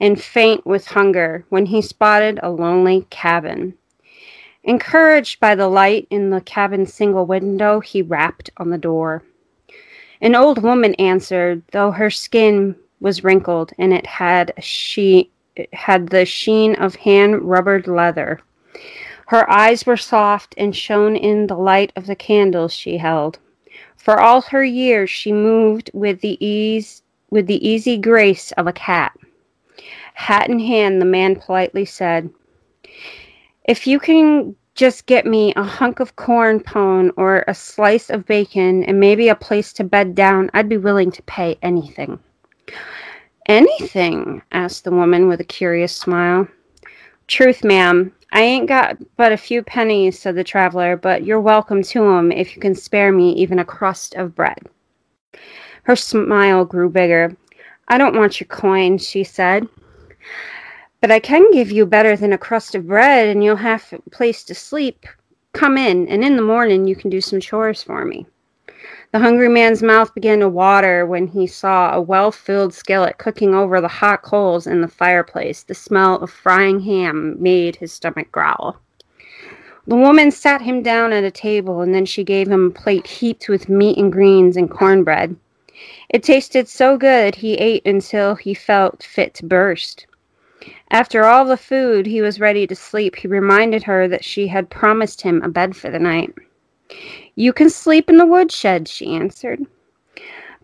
and 0.00 0.20
faint 0.20 0.66
with 0.66 0.88
hunger 0.88 1.44
when 1.50 1.66
he 1.66 1.82
spotted 1.82 2.40
a 2.42 2.50
lonely 2.50 3.06
cabin. 3.10 3.74
Encouraged 4.64 5.38
by 5.38 5.54
the 5.54 5.68
light 5.68 6.08
in 6.10 6.30
the 6.30 6.40
cabin's 6.40 6.92
single 6.92 7.26
window, 7.26 7.78
he 7.78 8.02
rapped 8.02 8.50
on 8.56 8.70
the 8.70 8.78
door. 8.78 9.22
An 10.20 10.34
old 10.34 10.62
woman 10.62 10.94
answered, 10.96 11.62
though 11.70 11.92
her 11.92 12.10
skin 12.10 12.74
was 13.00 13.24
wrinkled 13.24 13.72
and 13.78 13.92
it 13.92 14.06
had 14.06 14.52
she 14.60 15.30
it 15.56 15.72
had 15.74 16.08
the 16.08 16.24
sheen 16.24 16.74
of 16.76 16.94
hand 16.94 17.42
rubbered 17.42 17.86
leather. 17.86 18.40
Her 19.26 19.48
eyes 19.50 19.86
were 19.86 19.96
soft 19.96 20.54
and 20.56 20.74
shone 20.74 21.16
in 21.16 21.46
the 21.46 21.56
light 21.56 21.92
of 21.96 22.06
the 22.06 22.16
candles 22.16 22.72
she 22.72 22.98
held. 22.98 23.38
For 23.96 24.20
all 24.20 24.42
her 24.42 24.64
years 24.64 25.10
she 25.10 25.32
moved 25.32 25.90
with 25.92 26.20
the 26.20 26.44
ease 26.44 27.02
with 27.30 27.46
the 27.46 27.66
easy 27.66 27.96
grace 27.96 28.52
of 28.52 28.66
a 28.66 28.72
cat. 28.72 29.16
Hat 30.14 30.50
in 30.50 30.58
hand, 30.58 31.00
the 31.00 31.06
man 31.06 31.36
politely 31.36 31.84
said, 31.84 32.30
If 33.64 33.86
you 33.86 34.00
can 34.00 34.56
just 34.74 35.06
get 35.06 35.26
me 35.26 35.52
a 35.54 35.62
hunk 35.62 36.00
of 36.00 36.16
corn 36.16 36.60
pone 36.60 37.12
or 37.16 37.44
a 37.46 37.54
slice 37.54 38.10
of 38.10 38.26
bacon 38.26 38.84
and 38.84 38.98
maybe 38.98 39.28
a 39.28 39.34
place 39.34 39.72
to 39.74 39.84
bed 39.84 40.14
down, 40.14 40.50
I'd 40.54 40.68
be 40.68 40.76
willing 40.76 41.10
to 41.12 41.22
pay 41.22 41.58
anything. 41.62 42.18
Anything? 43.46 44.42
asked 44.52 44.84
the 44.84 44.90
woman 44.90 45.26
with 45.26 45.40
a 45.40 45.44
curious 45.44 45.94
smile. 45.94 46.46
Truth, 47.26 47.64
ma'am. 47.64 48.12
I 48.32 48.42
ain't 48.42 48.68
got 48.68 48.96
but 49.16 49.32
a 49.32 49.36
few 49.36 49.62
pennies, 49.62 50.18
said 50.18 50.36
the 50.36 50.44
traveler, 50.44 50.96
but 50.96 51.24
you're 51.24 51.40
welcome 51.40 51.82
to 51.82 52.04
'em 52.04 52.30
if 52.30 52.54
you 52.54 52.62
can 52.62 52.74
spare 52.74 53.12
me 53.12 53.32
even 53.32 53.58
a 53.58 53.64
crust 53.64 54.14
of 54.14 54.34
bread. 54.34 54.68
Her 55.84 55.96
smile 55.96 56.64
grew 56.64 56.88
bigger. 56.88 57.36
I 57.88 57.98
don't 57.98 58.16
want 58.16 58.40
your 58.40 58.46
coin, 58.46 58.98
she 58.98 59.24
said. 59.24 59.66
But 61.00 61.10
I 61.10 61.18
can 61.18 61.50
give 61.50 61.72
you 61.72 61.86
better 61.86 62.14
than 62.14 62.32
a 62.32 62.38
crust 62.38 62.74
of 62.74 62.86
bread, 62.86 63.28
and 63.28 63.42
you'll 63.42 63.56
have 63.56 63.92
a 63.92 64.10
place 64.10 64.44
to 64.44 64.54
sleep. 64.54 65.06
Come 65.52 65.76
in, 65.76 66.06
and 66.06 66.22
in 66.22 66.36
the 66.36 66.42
morning 66.42 66.86
you 66.86 66.94
can 66.94 67.10
do 67.10 67.20
some 67.20 67.40
chores 67.40 67.82
for 67.82 68.04
me. 68.04 68.26
The 69.12 69.18
hungry 69.18 69.48
man's 69.48 69.82
mouth 69.82 70.14
began 70.14 70.38
to 70.38 70.48
water 70.48 71.04
when 71.04 71.26
he 71.26 71.48
saw 71.48 71.92
a 71.92 72.00
well 72.00 72.30
filled 72.30 72.72
skillet 72.72 73.18
cooking 73.18 73.56
over 73.56 73.80
the 73.80 73.88
hot 73.88 74.22
coals 74.22 74.68
in 74.68 74.82
the 74.82 74.88
fireplace. 74.88 75.64
The 75.64 75.74
smell 75.74 76.16
of 76.16 76.30
frying 76.30 76.78
ham 76.78 77.34
made 77.42 77.74
his 77.74 77.92
stomach 77.92 78.30
growl. 78.30 78.76
The 79.88 79.96
woman 79.96 80.30
sat 80.30 80.62
him 80.62 80.84
down 80.84 81.12
at 81.12 81.24
a 81.24 81.30
table, 81.32 81.80
and 81.80 81.92
then 81.92 82.06
she 82.06 82.22
gave 82.22 82.46
him 82.46 82.66
a 82.66 82.70
plate 82.70 83.08
heaped 83.08 83.48
with 83.48 83.68
meat 83.68 83.98
and 83.98 84.12
greens 84.12 84.56
and 84.56 84.70
cornbread. 84.70 85.34
It 86.08 86.22
tasted 86.22 86.68
so 86.68 86.96
good 86.96 87.34
he 87.34 87.54
ate 87.54 87.84
until 87.84 88.36
he 88.36 88.54
felt 88.54 89.02
fit 89.02 89.34
to 89.34 89.44
burst. 89.44 90.06
After 90.92 91.24
all 91.24 91.44
the 91.44 91.56
food, 91.56 92.06
he 92.06 92.22
was 92.22 92.38
ready 92.38 92.64
to 92.64 92.76
sleep. 92.76 93.16
He 93.16 93.26
reminded 93.26 93.82
her 93.82 94.06
that 94.06 94.22
she 94.24 94.46
had 94.46 94.70
promised 94.70 95.22
him 95.22 95.42
a 95.42 95.48
bed 95.48 95.74
for 95.74 95.90
the 95.90 95.98
night. 95.98 96.32
You 97.34 97.52
can 97.52 97.70
sleep 97.70 98.10
in 98.10 98.16
the 98.16 98.26
woodshed, 98.26 98.88
she 98.88 99.14
answered. 99.14 99.64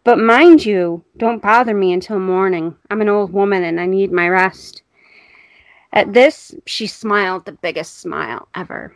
But 0.04 0.18
mind 0.18 0.64
you, 0.64 1.04
don't 1.16 1.42
bother 1.42 1.74
me 1.74 1.92
until 1.92 2.18
morning. 2.18 2.76
I'm 2.90 3.00
an 3.00 3.08
old 3.08 3.32
woman 3.32 3.64
and 3.64 3.80
I 3.80 3.86
need 3.86 4.12
my 4.12 4.28
rest. 4.28 4.82
At 5.92 6.12
this, 6.12 6.54
she 6.66 6.86
smiled 6.86 7.44
the 7.44 7.52
biggest 7.52 7.98
smile 7.98 8.48
ever. 8.54 8.94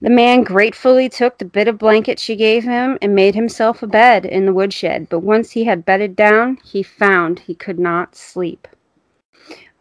The 0.00 0.08
man 0.08 0.44
gratefully 0.44 1.10
took 1.10 1.36
the 1.36 1.44
bit 1.44 1.68
of 1.68 1.76
blanket 1.76 2.18
she 2.18 2.34
gave 2.34 2.64
him 2.64 2.96
and 3.02 3.14
made 3.14 3.34
himself 3.34 3.82
a 3.82 3.86
bed 3.86 4.24
in 4.24 4.46
the 4.46 4.54
woodshed, 4.54 5.08
but 5.10 5.18
once 5.18 5.50
he 5.50 5.64
had 5.64 5.84
bedded 5.84 6.16
down, 6.16 6.58
he 6.64 6.82
found 6.82 7.40
he 7.40 7.54
could 7.54 7.78
not 7.78 8.16
sleep. 8.16 8.66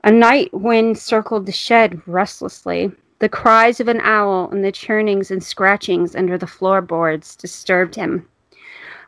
A 0.03 0.11
night 0.11 0.53
wind 0.53 0.97
circled 0.97 1.45
the 1.45 1.53
shed 1.53 2.01
restlessly. 2.05 2.91
The 3.19 3.29
cries 3.29 3.79
of 3.79 3.87
an 3.89 3.99
owl 4.01 4.49
and 4.49 4.63
the 4.63 4.71
churnings 4.71 5.29
and 5.29 5.43
scratchings 5.43 6.15
under 6.15 6.37
the 6.37 6.47
floorboards 6.47 7.35
disturbed 7.35 7.95
him. 7.95 8.27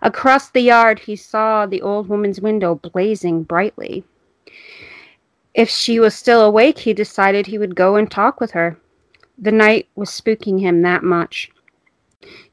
Across 0.02 0.50
the 0.50 0.62
yard, 0.62 1.00
he 1.00 1.16
saw 1.16 1.66
the 1.66 1.82
old 1.82 2.10
woman's 2.10 2.42
window 2.42 2.76
blazing 2.76 3.44
brightly. 3.44 4.04
If 5.54 5.70
she 5.70 6.00
was 6.00 6.14
still 6.16 6.42
awake, 6.42 6.80
he 6.80 6.94
decided 6.94 7.48
he 7.48 7.58
would 7.58 7.76
go 7.76 7.96
and 7.96 8.10
talk 8.10 8.42
with 8.42 8.52
her. 8.52 8.78
The 9.38 9.52
night 9.52 9.88
was 9.96 10.10
spooking 10.10 10.60
him 10.60 10.82
that 10.82 11.04
much. 11.04 11.50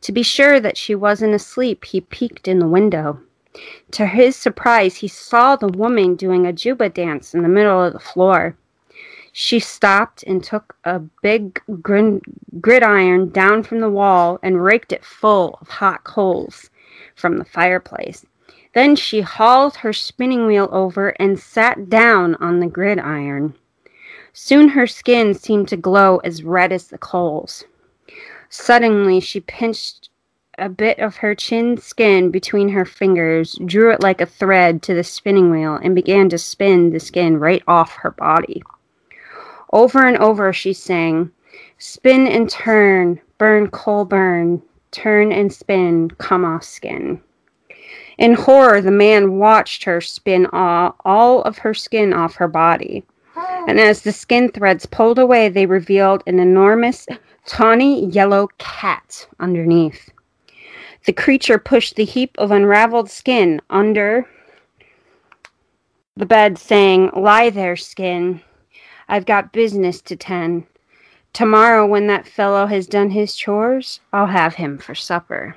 To 0.02 0.12
be 0.12 0.22
sure 0.22 0.60
that 0.60 0.76
she 0.76 0.94
wasn't 0.94 1.34
asleep, 1.34 1.84
he 1.84 2.00
peeked 2.00 2.48
in 2.48 2.58
the 2.58 2.68
window. 2.68 3.20
To 3.92 4.06
his 4.06 4.36
surprise, 4.36 4.96
he 4.96 5.08
saw 5.08 5.56
the 5.56 5.68
woman 5.68 6.14
doing 6.14 6.46
a 6.46 6.52
juba 6.52 6.88
dance 6.88 7.34
in 7.34 7.42
the 7.42 7.48
middle 7.48 7.82
of 7.82 7.92
the 7.92 7.98
floor. 7.98 8.56
She 9.32 9.60
stopped 9.60 10.22
and 10.24 10.42
took 10.42 10.76
a 10.84 11.00
big 11.22 11.60
gridiron 11.80 13.28
down 13.30 13.62
from 13.62 13.80
the 13.80 13.90
wall 13.90 14.38
and 14.42 14.64
raked 14.64 14.92
it 14.92 15.04
full 15.04 15.58
of 15.60 15.68
hot 15.68 16.04
coals 16.04 16.70
from 17.14 17.38
the 17.38 17.44
fireplace. 17.44 18.24
Then 18.74 18.96
she 18.96 19.20
hauled 19.20 19.76
her 19.76 19.92
spinning 19.92 20.46
wheel 20.46 20.68
over 20.72 21.10
and 21.20 21.38
sat 21.38 21.88
down 21.88 22.34
on 22.36 22.60
the 22.60 22.66
gridiron. 22.66 23.54
Soon 24.32 24.68
her 24.68 24.86
skin 24.86 25.34
seemed 25.34 25.68
to 25.68 25.76
glow 25.76 26.18
as 26.18 26.44
red 26.44 26.72
as 26.72 26.88
the 26.88 26.98
coals. 26.98 27.64
Suddenly 28.48 29.20
she 29.20 29.40
pinched 29.40 30.10
a 30.58 30.68
bit 30.68 30.98
of 30.98 31.16
her 31.16 31.34
chin 31.34 31.76
skin 31.76 32.30
between 32.30 32.70
her 32.70 32.84
fingers, 32.84 33.58
drew 33.64 33.90
it 33.90 34.02
like 34.02 34.20
a 34.20 34.26
thread 34.26 34.82
to 34.82 34.94
the 34.94 35.04
spinning 35.04 35.50
wheel, 35.50 35.74
and 35.76 35.94
began 35.94 36.28
to 36.28 36.38
spin 36.38 36.90
the 36.90 37.00
skin 37.00 37.38
right 37.38 37.62
off 37.68 37.94
her 37.96 38.10
body. 38.10 38.62
Over 39.72 40.06
and 40.06 40.16
over 40.18 40.52
she 40.52 40.72
sang, 40.72 41.30
Spin 41.78 42.26
and 42.26 42.48
turn, 42.48 43.20
burn 43.38 43.70
coal 43.70 44.04
burn, 44.04 44.62
turn 44.90 45.32
and 45.32 45.52
spin, 45.52 46.10
come 46.18 46.44
off 46.44 46.64
skin. 46.64 47.20
In 48.18 48.34
horror, 48.34 48.80
the 48.80 48.90
man 48.90 49.38
watched 49.38 49.84
her 49.84 50.00
spin 50.00 50.46
all, 50.46 50.96
all 51.04 51.42
of 51.42 51.58
her 51.58 51.72
skin 51.72 52.12
off 52.12 52.34
her 52.34 52.48
body. 52.48 53.04
And 53.36 53.78
oh. 53.78 53.82
as 53.82 54.02
the 54.02 54.12
skin 54.12 54.50
threads 54.50 54.86
pulled 54.86 55.18
away, 55.18 55.48
they 55.48 55.66
revealed 55.66 56.24
an 56.26 56.40
enormous, 56.40 57.06
tawny 57.46 58.06
yellow 58.06 58.48
cat 58.58 59.28
underneath. 59.38 60.10
The 61.04 61.12
creature 61.12 61.58
pushed 61.58 61.94
the 61.94 62.04
heap 62.04 62.34
of 62.38 62.50
unraveled 62.50 63.08
skin 63.08 63.60
under 63.70 64.26
the 66.16 66.26
bed, 66.26 66.58
saying, 66.58 67.10
Lie 67.14 67.50
there, 67.50 67.76
skin. 67.76 68.42
I've 69.08 69.26
got 69.26 69.52
business 69.52 70.00
to 70.02 70.16
tend. 70.16 70.66
Tomorrow, 71.32 71.86
when 71.86 72.06
that 72.08 72.26
fellow 72.26 72.66
has 72.66 72.86
done 72.86 73.10
his 73.10 73.34
chores, 73.34 74.00
I'll 74.12 74.26
have 74.26 74.54
him 74.54 74.78
for 74.78 74.94
supper. 74.94 75.56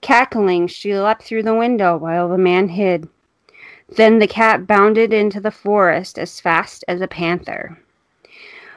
Cackling, 0.00 0.66
she 0.66 0.98
leapt 0.98 1.22
through 1.22 1.44
the 1.44 1.54
window 1.54 1.96
while 1.96 2.28
the 2.28 2.38
man 2.38 2.68
hid. 2.68 3.08
Then 3.96 4.18
the 4.18 4.26
cat 4.26 4.66
bounded 4.66 5.12
into 5.12 5.40
the 5.40 5.50
forest 5.50 6.18
as 6.18 6.40
fast 6.40 6.84
as 6.88 7.00
a 7.00 7.08
panther. 7.08 7.78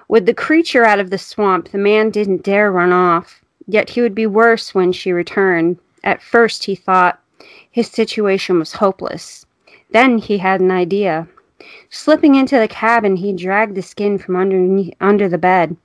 With 0.07 0.25
the 0.25 0.33
creature 0.33 0.85
out 0.85 0.99
of 0.99 1.09
the 1.09 1.17
swamp, 1.17 1.69
the 1.69 1.79
man 1.79 2.11
didn't 2.11 2.43
dare 2.43 2.71
run 2.71 2.91
off, 2.91 3.41
yet 3.65 3.91
he 3.91 4.01
would 4.01 4.13
be 4.13 4.27
worse 4.27 4.75
when 4.75 4.91
she 4.91 5.11
returned. 5.11 5.79
At 6.03 6.21
first, 6.21 6.65
he 6.65 6.75
thought 6.75 7.19
his 7.71 7.87
situation 7.87 8.59
was 8.59 8.73
hopeless. 8.73 9.45
Then 9.89 10.19
he 10.19 10.37
had 10.37 10.61
an 10.61 10.71
idea. 10.71 11.27
Slipping 11.89 12.35
into 12.35 12.59
the 12.59 12.67
cabin, 12.67 13.15
he 13.15 13.33
dragged 13.33 13.75
the 13.75 13.81
skin 13.81 14.17
from 14.17 14.35
under, 14.35 14.91
under 15.01 15.29
the 15.29 15.37
bed, 15.37 15.75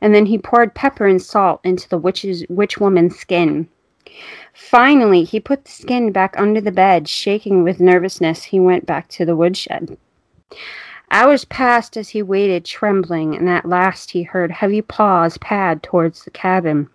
and 0.00 0.14
then 0.14 0.26
he 0.26 0.38
poured 0.38 0.74
pepper 0.74 1.06
and 1.06 1.20
salt 1.20 1.60
into 1.64 1.88
the 1.88 1.98
witch's, 1.98 2.44
witch 2.48 2.78
woman's 2.78 3.16
skin. 3.16 3.68
Finally, 4.52 5.24
he 5.24 5.40
put 5.40 5.64
the 5.64 5.70
skin 5.70 6.12
back 6.12 6.34
under 6.36 6.60
the 6.60 6.72
bed. 6.72 7.08
Shaking 7.08 7.62
with 7.62 7.80
nervousness, 7.80 8.44
he 8.44 8.60
went 8.60 8.86
back 8.86 9.08
to 9.10 9.24
the 9.24 9.36
woodshed. 9.36 9.96
Hours 11.12 11.44
passed 11.44 11.96
as 11.96 12.10
he 12.10 12.22
waited, 12.22 12.64
trembling, 12.64 13.36
and 13.36 13.48
at 13.48 13.68
last 13.68 14.10
he 14.10 14.22
heard 14.22 14.50
heavy 14.50 14.82
paws 14.82 15.38
pad 15.38 15.82
towards 15.82 16.24
the 16.24 16.30
cabin. 16.30 16.88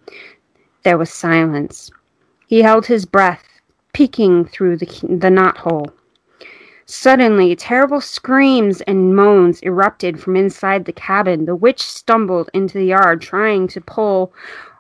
There 0.84 0.97
was 0.97 1.10
silence. 1.10 1.91
He 2.47 2.62
held 2.62 2.86
his 2.86 3.05
breath, 3.05 3.43
peeking 3.93 4.45
through 4.45 4.77
the, 4.77 4.86
the 4.86 5.29
knothole. 5.29 5.91
Suddenly, 6.88 7.56
terrible 7.56 8.00
screams 8.00 8.82
and 8.82 9.15
moans 9.15 9.60
erupted 9.63 10.21
from 10.21 10.36
inside 10.36 10.86
the 10.86 10.93
cabin. 10.93 11.45
The 11.45 11.56
witch 11.56 11.82
stumbled 11.82 12.50
into 12.54 12.78
the 12.78 12.86
yard, 12.86 13.21
trying 13.21 13.67
to 13.69 13.82
pull 13.82 14.32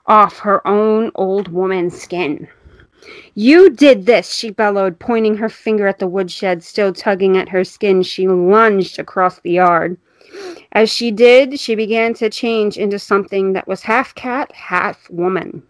off 0.05 0.39
her 0.39 0.65
own 0.67 1.11
old 1.15 1.47
woman's 1.47 1.99
skin. 1.99 2.47
You 3.33 3.71
did 3.71 4.05
this, 4.05 4.31
she 4.33 4.51
bellowed, 4.51 4.99
pointing 4.99 5.37
her 5.37 5.49
finger 5.49 5.87
at 5.87 5.99
the 5.99 6.07
woodshed, 6.07 6.63
still 6.63 6.93
tugging 6.93 7.37
at 7.37 7.49
her 7.49 7.63
skin. 7.63 8.03
She 8.03 8.27
lunged 8.27 8.99
across 8.99 9.39
the 9.39 9.51
yard. 9.51 9.97
As 10.71 10.91
she 10.91 11.09
did, 11.11 11.59
she 11.59 11.75
began 11.75 12.13
to 12.15 12.29
change 12.29 12.77
into 12.77 12.99
something 12.99 13.53
that 13.53 13.67
was 13.67 13.81
half 13.83 14.13
cat, 14.13 14.51
half 14.51 15.09
woman. 15.09 15.63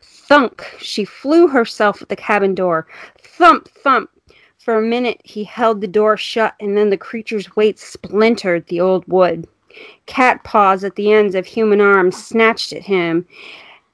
Thunk! 0.00 0.64
She 0.78 1.04
flew 1.04 1.48
herself 1.48 2.00
at 2.00 2.08
the 2.08 2.16
cabin 2.16 2.54
door. 2.54 2.86
Thump, 3.18 3.68
thump! 3.68 4.10
For 4.64 4.78
a 4.78 4.82
minute 4.82 5.20
he 5.22 5.44
held 5.44 5.82
the 5.82 5.86
door 5.86 6.16
shut, 6.16 6.54
and 6.58 6.74
then 6.74 6.88
the 6.88 6.96
creature's 6.96 7.54
weight 7.54 7.78
splintered 7.78 8.66
the 8.66 8.80
old 8.80 9.06
wood. 9.06 9.46
Cat 10.06 10.42
paws 10.42 10.84
at 10.84 10.96
the 10.96 11.12
ends 11.12 11.34
of 11.34 11.44
human 11.44 11.82
arms 11.82 12.16
snatched 12.16 12.72
at 12.72 12.84
him, 12.84 13.26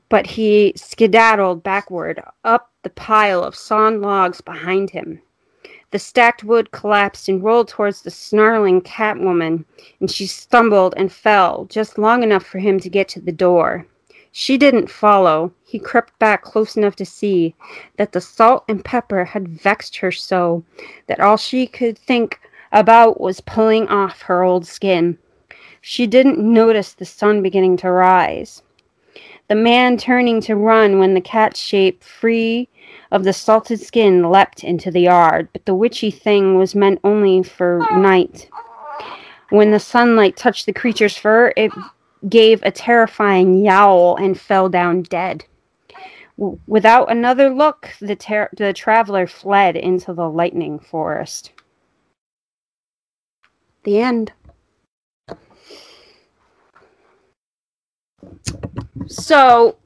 but 0.09 0.29
he 0.29 0.73
skedaddled 0.77 1.65
backward 1.65 2.23
up 2.45 2.71
the 2.85 2.91
pile 2.91 3.43
of 3.43 3.57
sawn 3.57 4.01
logs 4.01 4.41
behind 4.41 4.91
him. 4.91 5.21
The 5.91 5.99
stacked 5.99 6.45
wood 6.45 6.71
collapsed 6.71 7.29
and 7.29 7.43
rolled 7.43 7.67
towards 7.67 8.03
the 8.03 8.13
snarling 8.13 8.81
cat 8.83 9.19
woman, 9.19 9.65
and 9.99 10.09
she 10.09 10.29
stumbled 10.29 10.95
and 10.97 11.11
fell 11.11 11.65
just 11.65 11.99
long 11.99 12.23
enough 12.23 12.47
for 12.47 12.61
him 12.61 12.79
to 12.79 12.89
get 12.89 13.09
to 13.09 13.21
the 13.21 13.33
door. 13.33 13.89
She 14.33 14.57
didn't 14.57 14.91
follow. 14.91 15.53
He 15.65 15.79
crept 15.79 16.19
back 16.19 16.43
close 16.43 16.77
enough 16.77 16.97
to 16.97 17.05
see 17.05 17.55
that 17.97 18.13
the 18.13 18.21
salt 18.21 18.65
and 18.69 18.85
pepper 18.85 19.25
had 19.25 19.49
vexed 19.49 19.97
her 19.97 20.13
so 20.13 20.65
that 21.07 21.21
all 21.21 21.37
she 21.37 21.67
could 21.67 21.99
think 21.99 22.41
about 22.73 23.21
was 23.21 23.41
pulling 23.41 23.89
off 23.89 24.23
her 24.23 24.43
old 24.43 24.67
skin. 24.67 25.19
She 25.81 26.07
didn't 26.07 26.39
notice 26.39 26.93
the 26.93 27.05
sun 27.05 27.43
beginning 27.43 27.77
to 27.79 27.91
rise. 27.91 28.63
The 29.49 29.57
man 29.57 29.97
turning 29.97 30.41
to 30.43 30.55
run 30.55 31.01
when 31.01 31.15
the 31.15 31.21
cat 31.21 31.57
shape, 31.57 32.05
free 32.05 32.69
of 33.11 33.25
the 33.25 33.33
salted 33.33 33.81
skin, 33.81 34.31
leapt 34.31 34.63
into 34.63 34.93
the 34.93 35.01
yard, 35.01 35.49
but 35.53 35.65
the 35.65 35.75
witchy 35.75 36.13
thing 36.13 36.57
was 36.57 36.77
meant 36.77 37.01
only 37.03 37.43
for 37.43 37.81
night. 37.97 38.49
When 39.49 39.73
the 39.73 39.81
sunlight 39.81 40.37
touched 40.37 40.67
the 40.67 40.73
creature's 40.73 41.17
fur, 41.17 41.53
it 41.57 41.73
gave 42.29 42.63
a 42.63 42.71
terrifying 42.71 43.65
yowl 43.65 44.17
and 44.17 44.39
fell 44.39 44.69
down 44.69 45.03
dead. 45.03 45.45
Without 46.67 47.11
another 47.11 47.51
look, 47.51 47.91
the, 48.01 48.17
ter- 48.17 48.51
the 48.57 48.73
traveler 48.73 49.27
fled 49.27 49.77
into 49.77 50.13
the 50.15 50.29
lightning 50.29 50.79
forest. 50.79 51.53
The 53.85 54.01
end. 54.01 54.33
So, 59.07 59.77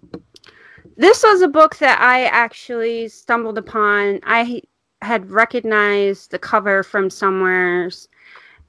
this 0.96 1.22
was 1.24 1.40
a 1.40 1.48
book 1.48 1.78
that 1.78 2.00
I 2.00 2.24
actually 2.26 3.08
stumbled 3.08 3.58
upon. 3.58 4.20
I 4.24 4.62
had 5.02 5.30
recognized 5.30 6.30
the 6.30 6.38
cover 6.38 6.82
from 6.82 7.10
somewhere. 7.10 7.90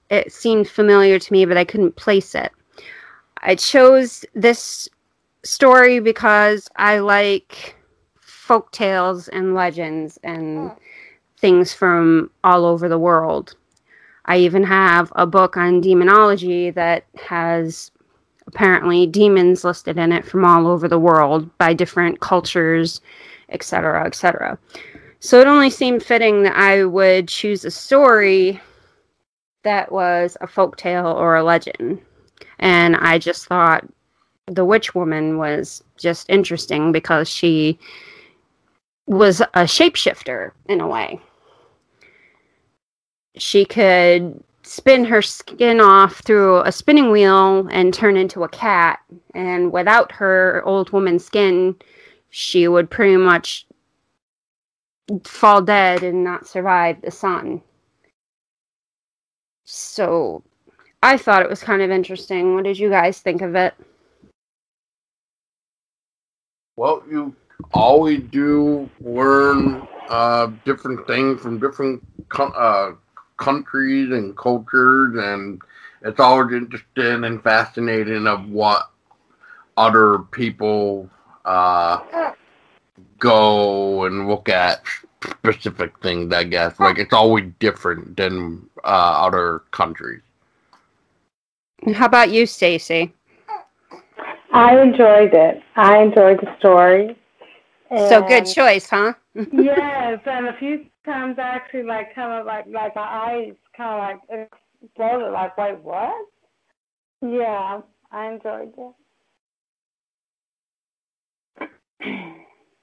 It 0.09 0.31
seemed 0.31 0.67
familiar 0.67 1.19
to 1.19 1.33
me, 1.33 1.45
but 1.45 1.57
I 1.57 1.65
couldn't 1.65 1.95
place 1.95 2.33
it. 2.33 2.51
I 3.47 3.53
chose 3.53 4.25
this 4.33 4.89
story 5.43 5.99
because 5.99 6.67
I 6.77 6.97
like 6.97 7.75
folk 8.19 8.71
tales 8.71 9.27
and 9.27 9.53
legends 9.53 10.17
and 10.23 10.71
hmm. 10.71 10.77
things 11.37 11.71
from 11.71 12.31
all 12.43 12.65
over 12.65 12.89
the 12.89 12.97
world. 12.97 13.55
I 14.25 14.37
even 14.37 14.63
have 14.63 15.13
a 15.15 15.27
book 15.27 15.57
on 15.57 15.81
demonology 15.81 16.71
that 16.71 17.05
has 17.23 17.91
apparently 18.47 19.05
demons 19.05 19.63
listed 19.63 19.99
in 19.99 20.11
it 20.11 20.25
from 20.25 20.43
all 20.43 20.65
over 20.65 20.87
the 20.87 20.99
world 20.99 21.55
by 21.59 21.73
different 21.73 22.21
cultures, 22.21 22.99
etc., 23.49 24.05
etc. 24.05 24.57
So 25.19 25.39
it 25.39 25.45
only 25.45 25.69
seemed 25.69 26.01
fitting 26.01 26.41
that 26.43 26.55
I 26.55 26.83
would 26.83 27.27
choose 27.27 27.63
a 27.63 27.71
story 27.71 28.59
that 29.61 29.91
was 29.91 30.35
a 30.41 30.47
folk 30.47 30.77
tale 30.77 31.07
or 31.07 31.35
a 31.35 31.43
legend. 31.43 32.01
And 32.59 32.95
I 32.95 33.17
just 33.17 33.47
thought 33.47 33.85
the 34.47 34.65
witch 34.65 34.93
woman 34.93 35.37
was 35.37 35.83
just 35.97 36.29
interesting 36.29 36.91
because 36.91 37.27
she 37.29 37.79
was 39.07 39.41
a 39.41 39.65
shapeshifter 39.65 40.51
in 40.67 40.81
a 40.81 40.87
way. 40.87 41.19
She 43.37 43.65
could 43.65 44.43
spin 44.63 45.05
her 45.05 45.21
skin 45.21 45.79
off 45.79 46.19
through 46.19 46.61
a 46.61 46.71
spinning 46.71 47.11
wheel 47.11 47.67
and 47.71 47.93
turn 47.93 48.17
into 48.17 48.43
a 48.43 48.49
cat. 48.49 48.99
And 49.33 49.71
without 49.71 50.11
her 50.13 50.63
old 50.65 50.91
woman 50.91 51.19
skin, 51.19 51.75
she 52.29 52.67
would 52.67 52.89
pretty 52.89 53.17
much 53.17 53.67
fall 55.23 55.61
dead 55.61 56.03
and 56.03 56.23
not 56.23 56.47
survive 56.47 57.01
the 57.01 57.11
sun. 57.11 57.61
So 59.65 60.43
I 61.05 61.17
thought 61.17 61.43
it 61.43 61.49
was 61.51 61.61
kind 61.61 61.83
of 61.83 61.91
interesting. 61.91 62.55
What 62.55 62.63
did 62.63 62.79
you 62.79 62.89
guys 62.89 63.19
think 63.19 63.43
of 63.43 63.53
it? 63.53 63.75
Well, 66.77 67.03
you 67.07 67.35
always 67.75 68.23
do 68.31 68.89
learn 68.99 69.87
uh, 70.09 70.47
different 70.65 71.05
things 71.05 71.41
from 71.41 71.59
different 71.59 72.01
co- 72.29 72.45
uh, 72.47 72.95
countries 73.37 74.11
and 74.13 74.35
cultures, 74.35 75.13
and 75.23 75.61
it's 76.01 76.19
always 76.19 76.51
interesting 76.53 77.23
and 77.23 77.43
fascinating 77.43 78.25
of 78.25 78.49
what 78.49 78.89
other 79.77 80.17
people 80.31 81.07
uh, 81.45 81.99
go 83.19 84.05
and 84.05 84.27
look 84.27 84.49
at 84.49 84.81
specific 85.21 85.99
things. 85.99 86.33
I 86.33 86.45
guess 86.45 86.79
like 86.79 86.97
it's 86.97 87.13
always 87.13 87.51
different 87.59 88.17
than 88.17 88.67
uh, 88.83 89.27
other 89.27 89.61
countries. 89.69 90.23
How 91.93 92.05
about 92.05 92.31
you, 92.31 92.45
Stacy? 92.45 93.13
I 94.53 94.79
enjoyed 94.79 95.33
it. 95.33 95.61
I 95.75 96.01
enjoyed 96.01 96.39
the 96.41 96.55
story. 96.59 97.17
So 97.95 98.21
good 98.21 98.45
choice, 98.45 98.89
huh? 98.89 99.13
yes, 99.51 100.19
and 100.25 100.47
a 100.47 100.57
few 100.59 100.85
times 101.05 101.37
actually, 101.39 101.83
like 101.83 102.13
kind 102.15 102.39
of 102.39 102.45
like 102.45 102.65
like 102.67 102.95
my 102.95 103.01
eyes 103.01 103.53
kind 103.75 103.93
of 103.93 104.27
like 104.29 104.49
exploded. 104.81 105.31
Like, 105.31 105.57
wait, 105.57 105.79
what? 105.79 106.13
Yeah, 107.21 107.81
I 108.11 108.27
enjoyed 108.27 108.73
it. 108.77 108.93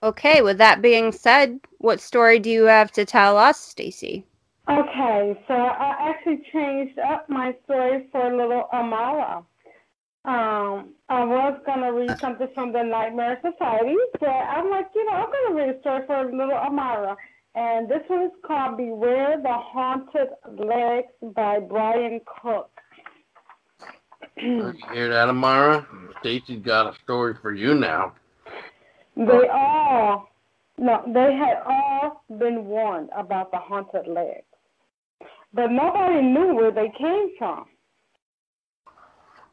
Okay, 0.02 0.42
with 0.42 0.58
that 0.58 0.82
being 0.82 1.12
said, 1.12 1.60
what 1.78 2.00
story 2.00 2.38
do 2.38 2.50
you 2.50 2.64
have 2.64 2.90
to 2.92 3.04
tell 3.04 3.38
us, 3.38 3.58
Stacy? 3.58 4.26
Okay, 4.68 5.38
so 5.48 5.55
I 5.55 6.11
actually 6.11 6.42
changed 6.53 6.98
up 6.98 7.29
my 7.29 7.55
story 7.64 8.09
for 8.12 8.31
little 8.35 8.68
Amara. 8.72 9.44
Um, 10.25 10.94
I 11.09 11.25
was 11.25 11.61
gonna 11.66 11.92
read 11.92 12.16
something 12.20 12.48
from 12.55 12.72
the 12.72 12.83
Nightmare 12.83 13.40
Society, 13.42 13.96
but 14.20 14.29
I'm 14.29 14.70
like, 14.70 14.87
you 14.94 15.05
know, 15.07 15.16
I'm 15.16 15.33
gonna 15.33 15.55
read 15.57 15.77
a 15.77 15.81
story 15.81 16.07
for 16.07 16.25
little 16.25 16.53
Amara. 16.53 17.16
And 17.55 17.88
this 17.88 18.03
one 18.07 18.22
is 18.25 18.31
called 18.46 18.77
Beware 18.77 19.37
the 19.42 19.53
Haunted 19.53 20.29
Legs 20.59 21.12
by 21.35 21.59
Brian 21.59 22.20
Cook. 22.40 22.70
You 24.37 24.72
hear 24.92 25.09
that, 25.11 25.29
Amara? 25.29 25.87
Stacy's 26.20 26.62
got 26.64 26.94
a 26.94 26.98
story 27.03 27.35
for 27.42 27.53
you 27.53 27.75
now. 27.75 28.14
They 29.16 29.48
all, 29.53 30.31
no, 30.79 31.03
they 31.07 31.35
had 31.35 31.62
all 31.66 32.25
been 32.38 32.64
warned 32.64 33.11
about 33.14 33.51
the 33.51 33.59
haunted 33.59 34.07
legs, 34.07 34.46
but 35.54 35.70
nobody 35.70 36.22
knew 36.22 36.54
where 36.54 36.70
they 36.70 36.92
came 36.98 37.30
from. 37.38 37.66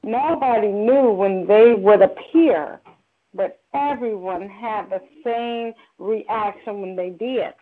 Nobody 0.03 0.67
knew 0.67 1.12
when 1.12 1.45
they 1.45 1.73
would 1.73 2.01
appear, 2.01 2.79
but 3.33 3.59
everyone 3.73 4.47
had 4.47 4.89
the 4.89 5.01
same 5.23 5.73
reaction 5.97 6.81
when 6.81 6.95
they 6.95 7.09
did. 7.09 7.53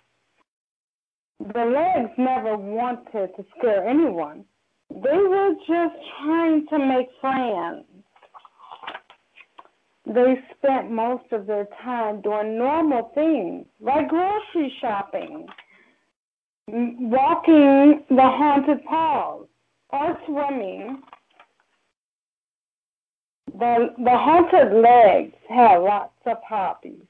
The 1.40 1.66
legs 1.66 2.12
never 2.18 2.58
wanted 2.58 3.36
to 3.36 3.46
scare 3.58 3.88
anyone. 3.88 4.46
They 4.90 5.18
were 5.18 5.54
just 5.68 5.96
trying 6.22 6.66
to 6.68 6.80
make 6.80 7.10
friends. 7.20 7.86
They 10.06 10.40
spent 10.58 10.90
most 10.90 11.26
of 11.32 11.48
their 11.48 11.68
time 11.84 12.22
doing 12.22 12.58
normal 12.58 13.12
things 13.14 13.66
like 13.82 14.08
grocery 14.08 14.74
shopping, 14.80 15.48
walking 16.68 18.04
the 18.10 18.22
haunted 18.22 18.84
paths, 18.86 19.46
or 19.90 20.18
swimming. 20.26 21.02
The, 23.58 23.94
the 23.98 24.10
haunted 24.12 24.74
legs 24.82 25.34
have 25.50 25.82
lots 25.82 26.14
of 26.26 26.38
hobbies, 26.48 27.06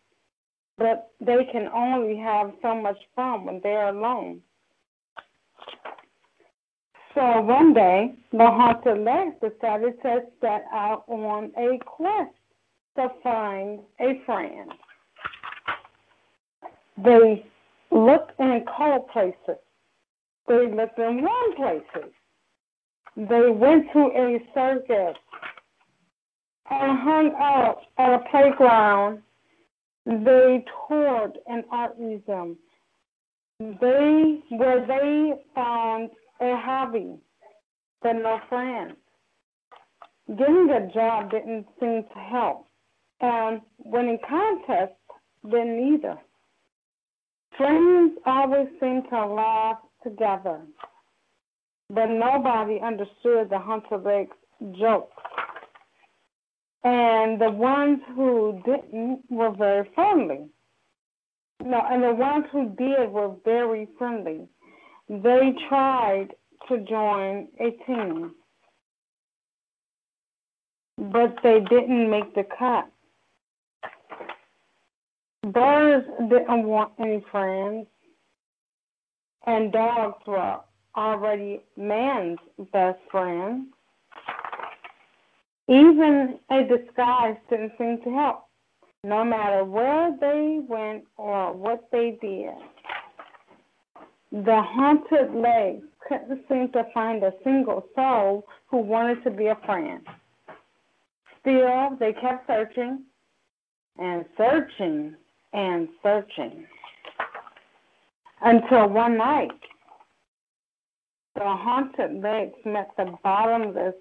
but 0.77 1.11
they 1.19 1.47
can 1.51 1.67
only 1.73 2.17
have 2.17 2.53
so 2.61 2.75
much 2.75 2.97
fun 3.15 3.45
when 3.45 3.59
they're 3.63 3.89
alone. 3.89 4.41
So 7.15 7.41
one 7.41 7.73
day, 7.73 8.13
the 8.31 8.45
haunted 8.45 8.99
legs 8.99 9.35
decided 9.41 9.99
to 10.03 10.21
set 10.39 10.65
out 10.71 11.03
on 11.07 11.51
a 11.57 11.79
quest 11.83 12.29
to 12.95 13.09
find 13.23 13.79
a 13.99 14.21
friend. 14.25 14.71
They 17.03 17.43
looked 17.91 18.39
in 18.39 18.65
cold 18.77 19.07
places. 19.09 19.61
They 20.47 20.67
looked 20.71 20.97
in 20.97 21.21
warm 21.21 21.55
places. 21.55 22.11
They 23.15 23.49
went 23.49 23.91
to 23.93 23.99
a 23.99 24.39
circus 24.53 25.17
and 26.69 26.99
hung 26.99 27.33
out 27.39 27.79
at 27.97 28.13
a 28.13 28.19
playground. 28.29 29.21
They 30.05 30.63
toured 30.87 31.37
an 31.47 31.63
art 31.71 31.99
museum. 31.99 32.57
They 33.59 34.39
where 34.49 34.85
they 34.85 35.33
found 35.55 36.11
a 36.39 36.55
hobby, 36.55 37.15
but 38.01 38.13
no 38.13 38.39
friends. 38.47 38.93
Getting 40.27 40.69
a 40.69 40.93
job 40.93 41.31
didn't 41.31 41.65
seem 41.79 42.03
to 42.03 42.19
help, 42.19 42.67
and 43.21 43.61
winning 43.79 44.19
contests 44.29 44.99
didn't 45.43 45.93
either. 45.93 46.17
Friends 47.57 48.13
always 48.25 48.67
seem 48.79 49.01
to 49.09 49.25
laugh 49.25 49.79
together, 50.03 50.61
but 51.89 52.05
nobody 52.05 52.79
understood 52.79 53.49
the 53.49 53.59
Lake's 54.03 54.37
jokes. 54.79 55.23
And 56.83 57.41
the 57.41 57.49
ones 57.49 57.99
who 58.15 58.61
didn't 58.63 59.23
were 59.29 59.51
very 59.51 59.89
friendly. 59.95 60.47
No, 61.63 61.81
and 61.89 62.03
the 62.03 62.13
ones 62.13 62.45
who 62.51 62.69
did 62.77 63.11
were 63.11 63.33
very 63.43 63.87
friendly. 63.97 64.47
They 65.09 65.53
tried 65.67 66.27
to 66.67 66.77
join 66.79 67.47
a 67.59 67.71
team, 67.85 68.35
but 70.97 71.35
they 71.43 71.61
didn't 71.61 72.09
make 72.09 72.35
the 72.35 72.45
cut. 72.57 72.87
Birds 75.43 76.07
didn't 76.29 76.63
want 76.65 76.93
any 76.99 77.23
friends, 77.31 77.87
and 79.45 79.71
dogs 79.71 80.17
were 80.27 80.57
already 80.95 81.61
man's 81.77 82.39
best 82.73 82.99
friend. 83.11 83.67
Even 85.69 86.39
a 86.51 86.63
disguise 86.63 87.37
didn't 87.49 87.73
seem 87.77 88.01
to 88.03 88.09
help. 88.11 88.45
no 89.03 89.23
matter 89.23 89.63
where 89.63 90.15
they 90.19 90.59
went 90.67 91.03
or 91.17 91.53
what 91.53 91.87
they 91.91 92.17
did. 92.21 92.53
The 94.31 94.61
haunted 94.61 95.33
legs 95.33 95.85
couldn't 96.07 96.41
seem 96.49 96.71
to 96.73 96.85
find 96.93 97.23
a 97.23 97.33
single 97.43 97.85
soul 97.95 98.45
who 98.67 98.77
wanted 98.77 99.23
to 99.23 99.31
be 99.31 99.47
a 99.47 99.57
friend. 99.65 100.01
Still, 101.41 101.95
they 101.99 102.13
kept 102.13 102.47
searching 102.47 103.03
and 103.97 104.25
searching 104.37 105.15
and 105.57 105.89
searching 106.03 106.65
until 108.41 108.87
one 108.87 109.17
night 109.17 109.49
the 111.33 111.41
haunted 111.43 112.21
legs 112.21 112.53
met 112.63 112.91
the 112.95 113.11
bottomless 113.23 113.95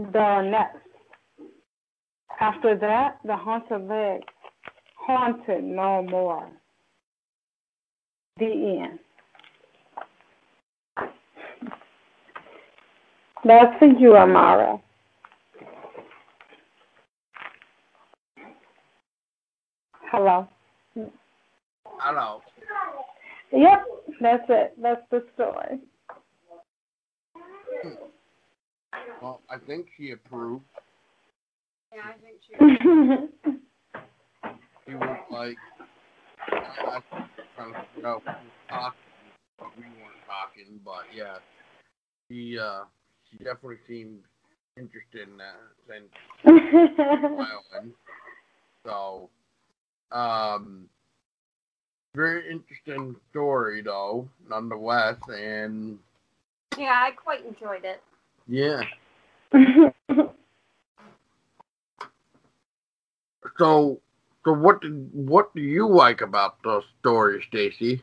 nest. 0.00 0.76
After 2.40 2.76
that, 2.76 3.18
the 3.24 3.36
haunted 3.36 3.86
legs 3.88 4.24
haunted 4.96 5.62
no 5.62 6.02
more. 6.02 6.48
The 8.38 8.80
end. 8.82 8.98
That's 13.44 13.78
for 13.78 13.86
you, 13.86 14.16
Amara. 14.16 14.80
Hello. 20.12 20.46
Hello. 21.86 22.42
Yep, 23.50 23.86
that's 24.20 24.44
it. 24.50 24.74
That's 24.82 25.00
the 25.10 25.24
story. 25.32 25.80
Well, 29.22 29.40
I 29.48 29.56
think 29.66 29.86
she 29.96 30.10
approved. 30.10 30.64
Yeah, 31.94 32.00
I 32.08 32.14
think 32.24 32.40
she. 32.40 32.54
She 34.88 34.94
was 34.94 35.18
like, 35.30 35.58
I, 36.50 37.00
trying 37.54 37.74
to 37.74 37.80
figure 37.94 38.08
out 38.08 38.22
who 38.22 38.30
was 38.30 38.48
talking, 38.70 38.98
but 39.58 39.68
we 39.76 39.82
weren't 39.82 40.24
talking. 40.26 40.80
But 40.82 41.04
yeah, 41.14 41.36
she 42.30 42.58
uh, 42.58 42.84
she 43.30 43.36
definitely 43.44 43.76
seemed 43.86 44.20
interested 44.78 45.28
in 45.28 45.36
that 45.36 45.56
since 45.86 46.08
violin. 46.44 47.92
So, 48.84 49.28
um, 50.12 50.88
very 52.14 52.50
interesting 52.50 53.16
story 53.30 53.82
though, 53.82 54.28
nonetheless, 54.48 55.16
and 55.28 55.98
yeah, 56.78 57.02
I 57.06 57.10
quite 57.12 57.44
enjoyed 57.46 57.84
it. 57.84 58.02
yeah. 58.48 58.82
So, 63.58 64.00
so 64.44 64.52
what 64.52 64.80
did 64.80 65.10
what 65.12 65.54
do 65.54 65.60
you 65.60 65.88
like 65.88 66.20
about 66.20 66.62
the 66.62 66.82
story, 67.00 67.44
Stacy? 67.48 68.02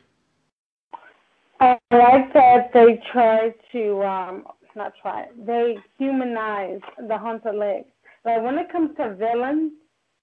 I 1.60 1.78
like 1.92 2.32
that 2.32 2.72
they 2.72 3.02
try 3.12 3.54
to 3.72 4.02
um 4.02 4.44
not 4.76 4.92
try 5.00 5.26
they 5.36 5.78
humanize 5.98 6.80
the 7.08 7.18
haunted 7.18 7.56
legs. 7.56 7.88
Like 8.24 8.42
when 8.42 8.58
it 8.58 8.70
comes 8.70 8.96
to 8.96 9.14
villains, 9.14 9.72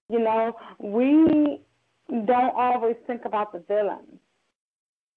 you 0.09 0.19
know, 0.19 0.55
we 0.79 1.61
don't 2.09 2.55
always 2.55 2.95
think 3.05 3.25
about 3.25 3.51
the 3.51 3.59
villains. 3.67 4.19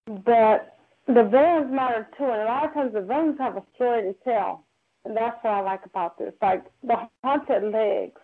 But 0.07 0.76
the 1.07 1.24
villains 1.24 1.72
matter 1.72 2.09
too, 2.16 2.24
and 2.24 2.42
a 2.42 2.44
lot 2.44 2.64
of 2.66 2.74
times 2.74 2.92
the 2.94 3.03
villains 3.03 3.38
have 3.38 3.57
a 3.57 3.62
story 3.74 4.03
to 4.03 4.14
tell. 4.24 4.64
And 5.05 5.16
that's 5.16 5.42
what 5.42 5.55
I 5.55 5.61
like 5.61 5.87
about 5.87 6.18
this. 6.18 6.35
Like 6.42 6.64
the 6.83 6.96
haunted 7.22 7.72
legs 7.72 8.20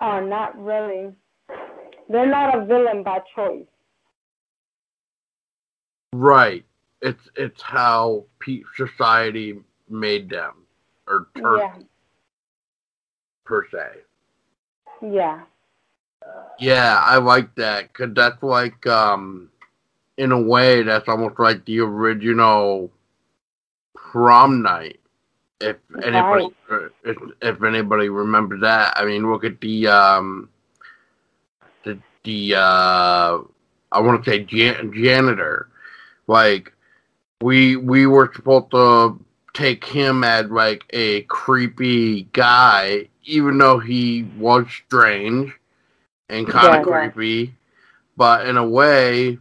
are 0.00 0.22
not 0.26 0.58
really 0.62 1.12
they're 2.08 2.28
not 2.28 2.56
a 2.56 2.64
villain 2.64 3.02
by 3.02 3.20
choice. 3.34 3.66
Right. 6.12 6.64
It's 7.02 7.28
it's 7.36 7.60
how 7.62 8.24
society 8.76 9.60
made 9.88 10.30
them 10.30 10.66
or 11.06 11.28
turned 11.36 11.58
Yeah. 11.58 11.78
per 13.44 13.66
se. 13.70 14.02
Yeah. 15.02 15.42
Yeah, 16.58 17.00
I 17.02 17.18
like 17.18 17.54
that 17.56 17.92
because 17.92 18.14
that's 18.14 18.42
like 18.42 18.86
um, 18.86 19.50
in 20.16 20.32
a 20.32 20.40
way 20.40 20.82
that's 20.82 21.08
almost 21.08 21.38
like 21.38 21.64
the 21.66 21.80
original 21.80 22.90
prom 23.94 24.62
night. 24.62 25.00
If 25.60 25.76
anybody, 26.02 26.48
if, 27.04 27.16
if 27.40 27.62
anybody 27.62 28.08
remembers 28.08 28.60
that, 28.62 28.94
I 28.96 29.04
mean, 29.04 29.30
look 29.30 29.44
at 29.44 29.60
the 29.60 29.86
um, 29.88 30.48
the 31.84 31.98
the 32.24 32.54
uh, 32.54 33.38
I 33.92 34.00
want 34.00 34.24
to 34.24 34.30
say 34.30 34.44
jan- 34.44 34.92
janitor. 34.94 35.68
Like 36.26 36.72
we 37.42 37.76
we 37.76 38.06
were 38.06 38.30
supposed 38.34 38.70
to 38.70 39.18
take 39.52 39.84
him 39.84 40.24
as 40.24 40.46
like 40.46 40.84
a 40.90 41.22
creepy 41.22 42.24
guy, 42.32 43.08
even 43.24 43.58
though 43.58 43.78
he 43.78 44.24
was 44.38 44.66
strange 44.86 45.52
and 46.28 46.46
kind 46.46 46.74
Yeah. 46.74 46.80
of 46.80 46.86
creepy. 46.86 47.54
But 48.16 48.46
in 48.46 48.56
a 48.56 48.66
way, 48.66 49.38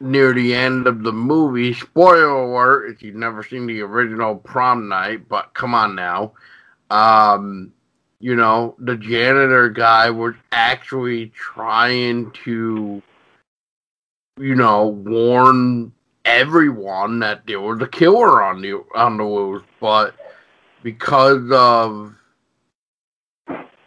near 0.00 0.32
the 0.32 0.54
end 0.54 0.86
of 0.86 1.02
the 1.02 1.12
movie, 1.12 1.74
spoiler 1.74 2.28
alert 2.28 2.90
if 2.90 3.02
you've 3.02 3.14
never 3.14 3.42
seen 3.42 3.66
the 3.66 3.80
original 3.82 4.36
prom 4.36 4.88
night, 4.88 5.28
but 5.28 5.54
come 5.54 5.74
on 5.74 5.94
now. 5.94 6.32
Um, 6.90 7.72
you 8.18 8.34
know, 8.34 8.74
the 8.78 8.96
janitor 8.96 9.68
guy 9.68 10.10
was 10.10 10.34
actually 10.52 11.28
trying 11.28 12.30
to, 12.44 13.02
you 14.38 14.54
know, 14.54 14.86
warn 14.86 15.92
everyone 16.24 17.20
that 17.20 17.46
there 17.46 17.60
was 17.60 17.80
a 17.80 17.86
killer 17.86 18.42
on 18.42 18.60
the 18.60 18.82
on 18.94 19.16
the 19.16 19.24
loose, 19.24 19.62
but 19.80 20.14
because 20.82 21.50
of 21.52 22.14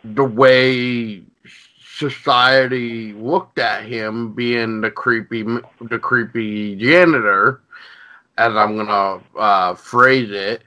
the 0.03 0.23
way 0.23 1.23
society 1.97 3.13
looked 3.13 3.60
at 3.60 3.86
him 3.86 4.34
being 4.34 4.82
the 4.82 4.89
creepy 4.89 5.43
the 5.82 5.99
creepy 5.99 6.75
janitor 6.75 7.62
as 8.38 8.56
i'm 8.56 8.75
gonna 8.75 9.21
uh, 9.38 9.75
phrase 9.75 10.32
it. 10.32 10.63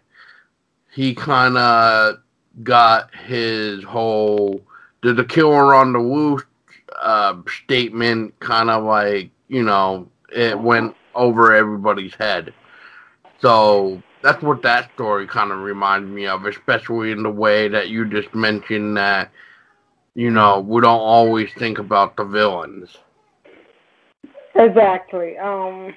He 0.92 1.14
kind 1.14 1.56
of 1.56 2.18
got 2.62 3.14
his 3.14 3.82
whole 3.84 4.62
did 5.02 5.16
the 5.16 5.24
killer 5.24 5.74
on 5.74 5.92
the 5.92 5.98
loose 5.98 6.44
uh, 7.00 7.36
statement 7.64 8.38
kind 8.40 8.70
of 8.70 8.84
like 8.84 9.30
you 9.48 9.62
know 9.62 10.08
it 10.34 10.58
went 10.58 10.94
over 11.14 11.54
everybody's 11.54 12.14
head. 12.14 12.54
So 13.40 14.00
that's 14.22 14.42
what 14.42 14.62
that 14.62 14.92
story 14.94 15.26
kind 15.26 15.50
of 15.50 15.58
reminds 15.58 16.08
me 16.08 16.26
of 16.26 16.46
especially 16.46 17.10
in 17.10 17.22
the 17.22 17.30
way 17.30 17.68
that 17.68 17.88
you 17.88 18.06
just 18.08 18.34
mentioned 18.34 18.96
that 18.96 19.30
you 20.16 20.31
know, 20.31 20.61
we 20.61 20.81
don't 20.81 20.98
always 20.98 21.50
think 21.59 21.79
about 21.79 22.16
the 22.16 22.24
villains. 22.24 22.88
Exactly. 24.55 25.37
Um, 25.37 25.94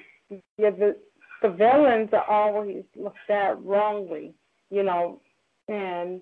yeah, 0.58 0.70
the 0.70 0.96
the 1.40 1.48
villains 1.48 2.10
are 2.12 2.28
always 2.28 2.84
looked 2.94 3.30
at 3.30 3.64
wrongly, 3.64 4.34
you 4.70 4.82
know, 4.82 5.22
and 5.68 6.20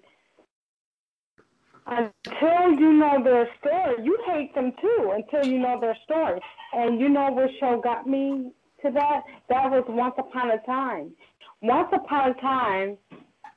until 1.88 2.78
you 2.78 2.92
know 2.92 3.20
their 3.24 3.48
story, 3.58 3.96
you 4.04 4.16
hate 4.26 4.54
them 4.54 4.72
too. 4.80 5.12
Until 5.16 5.44
you 5.50 5.58
know 5.58 5.80
their 5.80 5.96
story, 6.04 6.40
and 6.74 7.00
you 7.00 7.08
know 7.08 7.32
what 7.32 7.50
show 7.58 7.80
got 7.82 8.06
me 8.06 8.52
to 8.84 8.92
that? 8.92 9.22
That 9.48 9.72
was 9.72 9.84
Once 9.88 10.14
Upon 10.18 10.52
a 10.52 10.58
Time. 10.64 11.10
Once 11.62 11.88
Upon 11.92 12.30
a 12.30 12.34
Time 12.40 12.96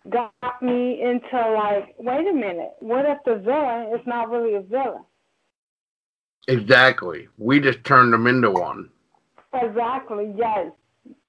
got 0.09 0.33
me 0.61 1.01
into 1.01 1.53
like, 1.53 1.95
wait 1.97 2.27
a 2.27 2.33
minute, 2.33 2.71
what 2.79 3.05
if 3.05 3.17
the 3.25 3.35
villain 3.35 3.93
is 3.93 4.05
not 4.05 4.29
really 4.29 4.55
a 4.55 4.61
villain? 4.61 5.03
Exactly. 6.47 7.27
We 7.37 7.59
just 7.59 7.83
turned 7.83 8.13
them 8.13 8.27
into 8.27 8.51
one. 8.51 8.89
Exactly. 9.53 10.33
Yes. 10.35 10.71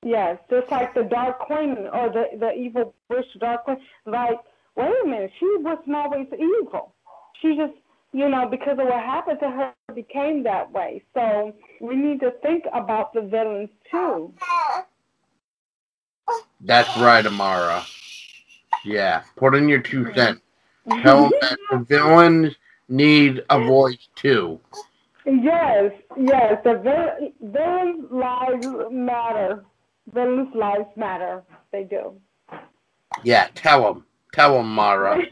Yes. 0.03 0.39
Just 0.49 0.71
like 0.71 0.95
the 0.95 1.03
Dark 1.03 1.41
Queen 1.41 1.89
or 1.93 2.09
the 2.09 2.39
the 2.39 2.53
evil 2.53 2.95
witch 3.11 3.27
Dark 3.39 3.65
Queen. 3.65 3.79
Like, 4.07 4.39
wait 4.77 4.93
a 5.05 5.07
minute, 5.07 5.31
she 5.39 5.57
wasn't 5.59 5.95
always 5.95 6.27
evil. 6.33 6.95
She 7.41 7.57
just, 7.57 7.75
you 8.13 8.29
know, 8.29 8.49
because 8.49 8.79
of 8.79 8.87
what 8.87 9.03
happened 9.03 9.39
to 9.41 9.51
her, 9.51 9.75
became 9.95 10.43
that 10.45 10.73
way. 10.73 11.03
So 11.13 11.55
we 11.81 11.95
need 11.97 12.21
to 12.21 12.31
think 12.43 12.65
about 12.73 13.13
the 13.13 13.23
villains 13.23 13.69
too. 13.91 14.33
That's 16.61 16.97
right, 16.99 17.27
Amara. 17.27 17.85
Yeah. 18.85 19.23
Put 19.37 19.55
in 19.55 19.69
your 19.69 19.81
two 19.81 20.13
cents. 20.15 20.41
Tell 21.03 21.23
them 21.31 21.33
that 21.41 21.59
the 21.71 21.79
villains 21.79 22.55
need 22.89 23.43
a 23.51 23.59
voice 23.65 24.09
too. 24.17 24.61
Yes. 25.27 25.93
Yes. 26.17 26.61
The 26.65 26.75
vil- 26.79 27.33
villains' 27.51 28.11
lives 28.11 28.67
matter. 28.91 29.65
Villains' 30.13 30.55
lives 30.55 30.89
matter. 30.97 31.43
They 31.71 31.85
do. 31.85 32.15
Yeah. 33.23 33.49
Tell 33.55 33.83
them. 33.95 34.05
Tell 34.33 34.57
them, 34.57 34.75
Mara. 34.75 35.21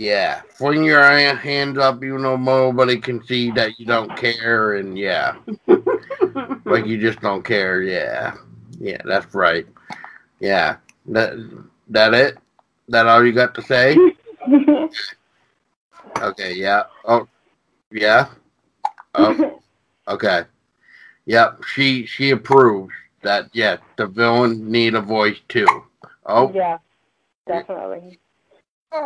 Yeah, 0.00 0.40
fling 0.48 0.82
your 0.84 1.02
hands 1.36 1.76
up, 1.76 2.02
you 2.02 2.16
know, 2.16 2.34
nobody 2.34 2.98
can 2.98 3.22
see 3.26 3.50
that 3.50 3.78
you 3.78 3.84
don't 3.84 4.16
care, 4.16 4.76
and 4.76 4.96
yeah, 4.96 5.36
like 6.64 6.86
you 6.86 6.98
just 6.98 7.20
don't 7.20 7.44
care. 7.44 7.82
Yeah, 7.82 8.34
yeah, 8.78 9.02
that's 9.04 9.34
right. 9.34 9.66
Yeah, 10.38 10.76
that 11.06 11.34
that 11.88 12.14
it. 12.14 12.38
That 12.88 13.06
all 13.06 13.24
you 13.24 13.32
got 13.32 13.54
to 13.54 13.62
say? 13.62 13.96
Okay. 16.20 16.54
Yeah. 16.54 16.84
Oh, 17.04 17.28
yeah. 17.90 18.28
Oh, 19.14 19.60
okay. 20.08 20.42
Yep. 21.26 21.64
She 21.64 22.06
she 22.06 22.30
approves 22.30 22.92
that. 23.22 23.48
Yeah, 23.52 23.76
the 23.96 24.06
villain 24.06 24.70
need 24.70 24.94
a 24.94 25.00
voice 25.00 25.38
too. 25.48 25.66
Oh, 26.26 26.52
yeah, 26.54 26.78
definitely. 27.46 28.18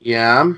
yeah. 0.00 0.52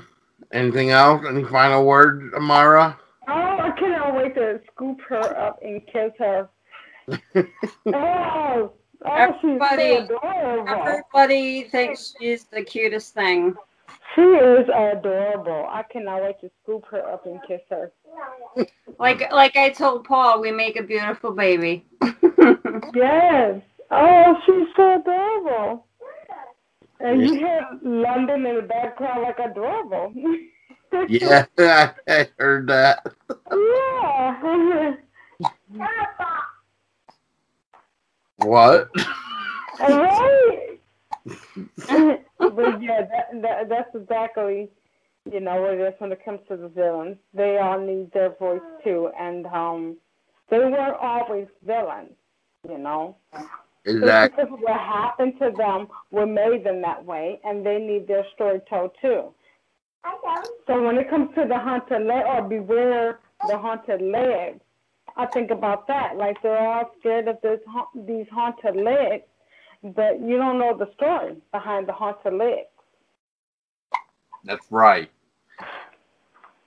Anything 0.51 0.91
else? 0.91 1.25
Any 1.27 1.43
final 1.43 1.85
words, 1.85 2.33
Amara? 2.35 2.97
Oh, 3.27 3.33
I 3.33 3.71
cannot 3.77 4.15
wait 4.15 4.35
to 4.35 4.61
scoop 4.71 5.01
her 5.09 5.37
up 5.37 5.59
and 5.63 5.81
kiss 5.87 6.11
her. 6.19 6.47
oh, 7.35 7.43
oh, 7.87 8.73
Everybody- 9.07 9.83
oh, 9.93 9.99
she's 10.01 10.07
so 10.09 10.17
adorable. 10.17 10.87
Everybody 10.87 11.63
thinks 11.63 12.13
she's 12.19 12.45
the 12.45 12.63
cutest 12.63 13.13
thing. 13.13 13.55
She 14.15 14.21
is 14.21 14.67
adorable. 14.69 15.65
I 15.69 15.83
cannot 15.83 16.21
wait 16.23 16.39
to 16.41 16.49
scoop 16.63 16.85
her 16.91 17.05
up 17.07 17.25
and 17.25 17.39
kiss 17.47 17.61
her. 17.69 17.91
Like 18.99 19.31
like 19.31 19.57
I 19.57 19.69
told 19.69 20.05
Paul, 20.05 20.39
we 20.41 20.51
make 20.51 20.77
a 20.79 20.83
beautiful 20.83 21.31
baby. 21.31 21.85
Yes. 22.93 23.61
Oh, 23.91 24.37
she's 24.45 24.67
so 24.75 24.99
adorable. 24.99 25.85
And 26.99 27.21
you 27.21 27.33
hear 27.35 27.61
London 27.81 28.45
in 28.45 28.55
the 28.57 28.61
background 28.61 29.23
like 29.23 29.39
adorable. 29.39 30.13
Yeah, 31.09 31.45
I 32.07 32.29
heard 32.37 32.67
that. 32.67 33.05
yeah. 35.73 35.87
What? 38.37 38.89
Right. 39.79 40.79
but 42.37 42.81
yeah, 42.81 43.01
that, 43.01 43.41
that 43.41 43.69
that's 43.69 43.95
exactly 43.95 44.69
you 45.31 45.39
know 45.39 45.61
what 45.61 45.73
it 45.73 45.81
is 45.81 45.93
when 45.99 46.11
it 46.11 46.23
comes 46.23 46.39
to 46.49 46.57
the 46.57 46.67
villains. 46.67 47.17
They 47.33 47.57
all 47.57 47.79
need 47.79 48.11
their 48.13 48.35
voice 48.37 48.61
too, 48.83 49.09
and 49.19 49.45
um, 49.47 49.97
they 50.49 50.59
weren't 50.59 50.97
always 51.01 51.47
villains. 51.65 52.11
You 52.69 52.77
know, 52.77 53.17
Exactly. 53.85 54.43
because 54.45 54.59
what 54.61 54.79
happened 54.79 55.33
to 55.39 55.51
them 55.55 55.87
what 56.09 56.27
made 56.27 56.63
them 56.63 56.81
that 56.81 57.03
way, 57.03 57.39
and 57.43 57.65
they 57.65 57.77
need 57.79 58.07
their 58.07 58.25
story 58.33 58.59
told 58.69 58.91
too. 59.01 59.33
So 60.67 60.83
when 60.83 60.97
it 60.97 61.09
comes 61.09 61.29
to 61.35 61.45
the 61.47 61.57
haunted 61.57 62.05
leg 62.05 62.23
or 62.27 62.41
beware 62.43 63.19
the 63.47 63.57
haunted 63.57 64.01
legs, 64.01 64.61
I 65.17 65.25
think 65.27 65.51
about 65.51 65.87
that. 65.87 66.17
Like 66.17 66.41
they're 66.41 66.57
all 66.57 66.91
scared 66.99 67.27
of 67.27 67.37
this 67.41 67.59
ha- 67.67 67.87
these 67.95 68.27
haunted 68.31 68.75
legs, 68.75 69.23
but 69.83 70.19
you 70.19 70.37
don't 70.37 70.59
know 70.59 70.75
the 70.77 70.91
story 70.93 71.37
behind 71.51 71.87
the 71.87 71.93
haunted 71.93 72.33
legs. 72.33 72.67
That's 74.43 74.65
right. 74.71 75.09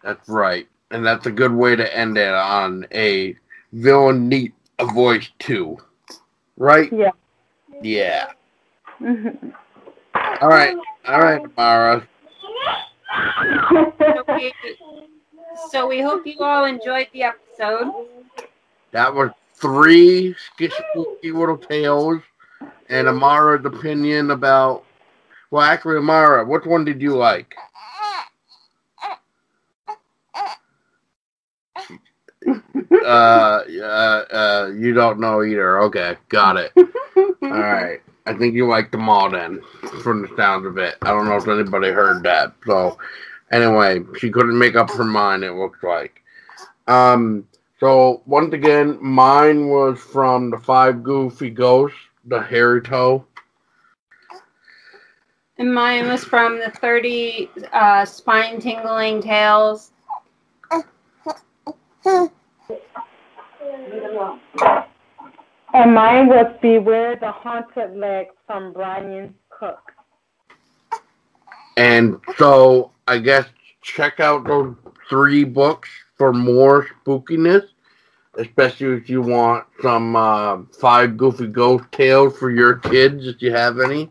That's 0.02 0.28
right. 0.28 0.66
And 0.90 1.04
that's 1.04 1.26
a 1.26 1.30
good 1.30 1.52
way 1.52 1.76
to 1.76 1.96
end 1.96 2.16
it 2.16 2.32
on 2.32 2.86
a 2.92 3.36
villain 3.72 4.28
need 4.28 4.52
a 4.78 4.86
voice 4.86 5.28
too. 5.38 5.76
Right? 6.56 6.90
Yeah. 6.92 7.10
Yeah. 7.82 8.32
Mhm. 9.00 9.52
All 10.40 10.48
right. 10.48 10.74
All 11.06 11.20
right, 11.20 11.42
Mara. 11.56 12.08
So 13.70 14.24
we, 14.28 14.52
so 15.70 15.86
we 15.86 16.00
hope 16.00 16.26
you 16.26 16.38
all 16.40 16.64
enjoyed 16.64 17.08
the 17.12 17.24
episode. 17.24 17.92
That 18.92 19.14
was 19.14 19.30
three 19.54 20.34
spooky 20.56 21.32
little 21.32 21.58
tales 21.58 22.22
and 22.88 23.08
Amara's 23.08 23.64
opinion 23.64 24.30
about. 24.30 24.84
Well, 25.50 25.62
actually, 25.62 25.96
Amara, 25.96 26.44
which 26.44 26.66
one 26.66 26.84
did 26.84 27.00
you 27.00 27.16
like? 27.16 27.54
Uh, 32.46 33.62
uh, 33.82 34.24
uh, 34.30 34.70
you 34.76 34.92
don't 34.92 35.20
know 35.20 35.42
either. 35.42 35.80
Okay, 35.80 36.16
got 36.28 36.56
it. 36.56 36.72
All 36.76 37.50
right. 37.50 38.00
I 38.26 38.34
think 38.34 38.54
you 38.54 38.66
liked 38.66 38.92
them 38.92 39.08
all 39.08 39.30
then, 39.30 39.62
from 40.02 40.20
the 40.20 40.28
sounds 40.36 40.66
of 40.66 40.76
it. 40.76 40.96
I 41.00 41.08
don't 41.08 41.26
know 41.26 41.36
if 41.36 41.48
anybody 41.48 41.88
heard 41.88 42.22
that. 42.24 42.52
So, 42.66 42.98
anyway, 43.50 44.00
she 44.18 44.30
couldn't 44.30 44.58
make 44.58 44.76
up 44.76 44.90
her 44.90 45.04
mind, 45.04 45.44
it 45.44 45.52
looks 45.52 45.82
like. 45.82 46.22
Um, 46.86 47.46
so, 47.80 48.22
once 48.26 48.52
again, 48.54 48.98
mine 49.00 49.68
was 49.68 50.00
from 50.00 50.50
the 50.50 50.58
Five 50.58 51.04
Goofy 51.04 51.50
Ghosts, 51.50 51.96
the 52.24 52.40
Hairy 52.40 52.82
Toe. 52.82 53.24
And 55.58 55.72
mine 55.72 56.08
was 56.08 56.24
from 56.24 56.58
the 56.58 56.70
30 56.70 57.50
uh, 57.72 58.04
spine 58.04 58.60
tingling 58.60 59.22
tales. 59.22 59.92
And 65.74 65.94
mine 65.94 66.26
was 66.26 66.56
Beware 66.60 67.14
the 67.14 67.30
Haunted 67.30 67.96
Leg 67.96 68.26
from 68.44 68.72
Brian 68.72 69.34
Cook. 69.50 69.92
And 71.76 72.16
so, 72.38 72.90
I 73.06 73.18
guess 73.18 73.46
check 73.82 74.18
out 74.18 74.44
those 74.44 74.74
three 75.08 75.44
books 75.44 75.88
for 76.18 76.32
more 76.32 76.86
spookiness, 77.04 77.68
especially 78.36 78.96
if 78.96 79.08
you 79.08 79.22
want 79.22 79.64
some 79.80 80.16
uh, 80.16 80.58
five 80.78 81.16
goofy 81.16 81.46
ghost 81.46 81.84
tales 81.92 82.36
for 82.36 82.50
your 82.50 82.74
kids, 82.74 83.26
if 83.26 83.40
you 83.40 83.52
have 83.52 83.78
any, 83.78 84.10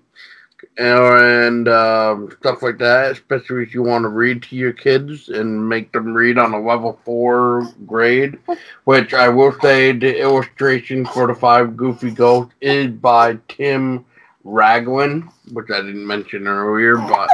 and 0.77 1.67
um, 1.67 2.31
stuff 2.39 2.61
like 2.61 2.77
that. 2.79 3.11
Especially 3.11 3.61
if 3.61 3.73
you 3.73 3.83
want 3.83 4.03
to 4.03 4.09
read 4.09 4.41
to 4.43 4.55
your 4.55 4.73
kids 4.73 5.29
and 5.29 5.67
make 5.67 5.91
them 5.91 6.13
read 6.13 6.37
on 6.37 6.53
a 6.53 6.61
level 6.61 6.99
four 7.03 7.67
grade. 7.85 8.39
Which 8.85 9.13
I 9.13 9.27
will 9.27 9.55
say, 9.61 9.91
the 9.91 10.19
illustration 10.19 11.05
for 11.05 11.27
the 11.27 11.35
five 11.35 11.75
goofy 11.75 12.11
ghosts 12.11 12.55
is 12.61 12.87
by 12.87 13.37
Tim 13.49 14.05
Raglin, 14.45 15.29
which 15.51 15.69
I 15.69 15.81
didn't 15.81 16.07
mention 16.07 16.47
earlier, 16.47 16.95
but. 16.97 17.29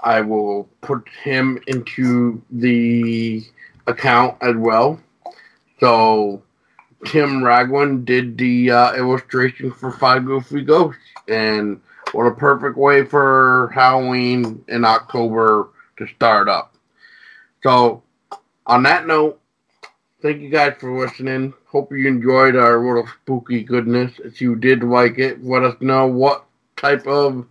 I 0.00 0.20
will 0.20 0.68
put 0.80 1.08
him 1.24 1.58
into 1.66 2.40
the 2.52 3.42
account 3.88 4.36
as 4.40 4.54
well. 4.56 5.00
So 5.80 6.42
Tim 7.06 7.40
Raglin 7.42 8.04
did 8.04 8.36
the 8.36 8.70
uh, 8.70 8.94
illustration 8.94 9.70
for 9.72 9.92
Five 9.92 10.24
Goofy 10.26 10.62
Ghosts, 10.62 11.00
and 11.28 11.80
what 12.12 12.26
a 12.26 12.34
perfect 12.34 12.76
way 12.76 13.04
for 13.04 13.70
Halloween 13.74 14.64
in 14.68 14.84
October 14.84 15.70
to 15.98 16.06
start 16.08 16.48
up. 16.48 16.74
So, 17.62 18.02
on 18.66 18.82
that 18.84 19.06
note, 19.06 19.40
thank 20.22 20.40
you 20.40 20.50
guys 20.50 20.74
for 20.80 20.98
listening. 20.98 21.54
Hope 21.66 21.92
you 21.92 22.08
enjoyed 22.08 22.56
our 22.56 22.84
little 22.84 23.06
spooky 23.22 23.62
goodness. 23.62 24.12
If 24.24 24.40
you 24.40 24.56
did 24.56 24.82
like 24.82 25.18
it, 25.18 25.44
let 25.44 25.62
us 25.62 25.76
know 25.80 26.06
what 26.06 26.46
type 26.76 27.06
of 27.06 27.46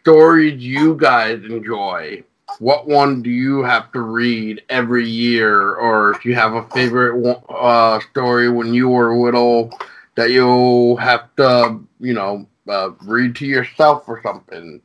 stories 0.00 0.62
you 0.62 0.94
guys 0.96 1.42
enjoy. 1.44 2.22
What 2.58 2.86
one 2.86 3.22
do 3.22 3.30
you 3.30 3.62
have 3.62 3.90
to 3.92 4.00
read 4.00 4.62
every 4.68 5.08
year, 5.08 5.74
or 5.74 6.12
if 6.12 6.24
you 6.24 6.34
have 6.34 6.54
a 6.54 6.68
favorite 6.70 7.36
uh, 7.48 8.00
story 8.10 8.48
when 8.48 8.72
you 8.72 8.88
were 8.88 9.16
little 9.16 9.76
that 10.14 10.30
you'll 10.30 10.96
have 10.96 11.34
to, 11.36 11.80
you 12.00 12.14
know, 12.14 12.46
uh, 12.68 12.90
read 13.02 13.34
to 13.36 13.46
yourself 13.46 14.04
or 14.08 14.20
something? 14.22 14.80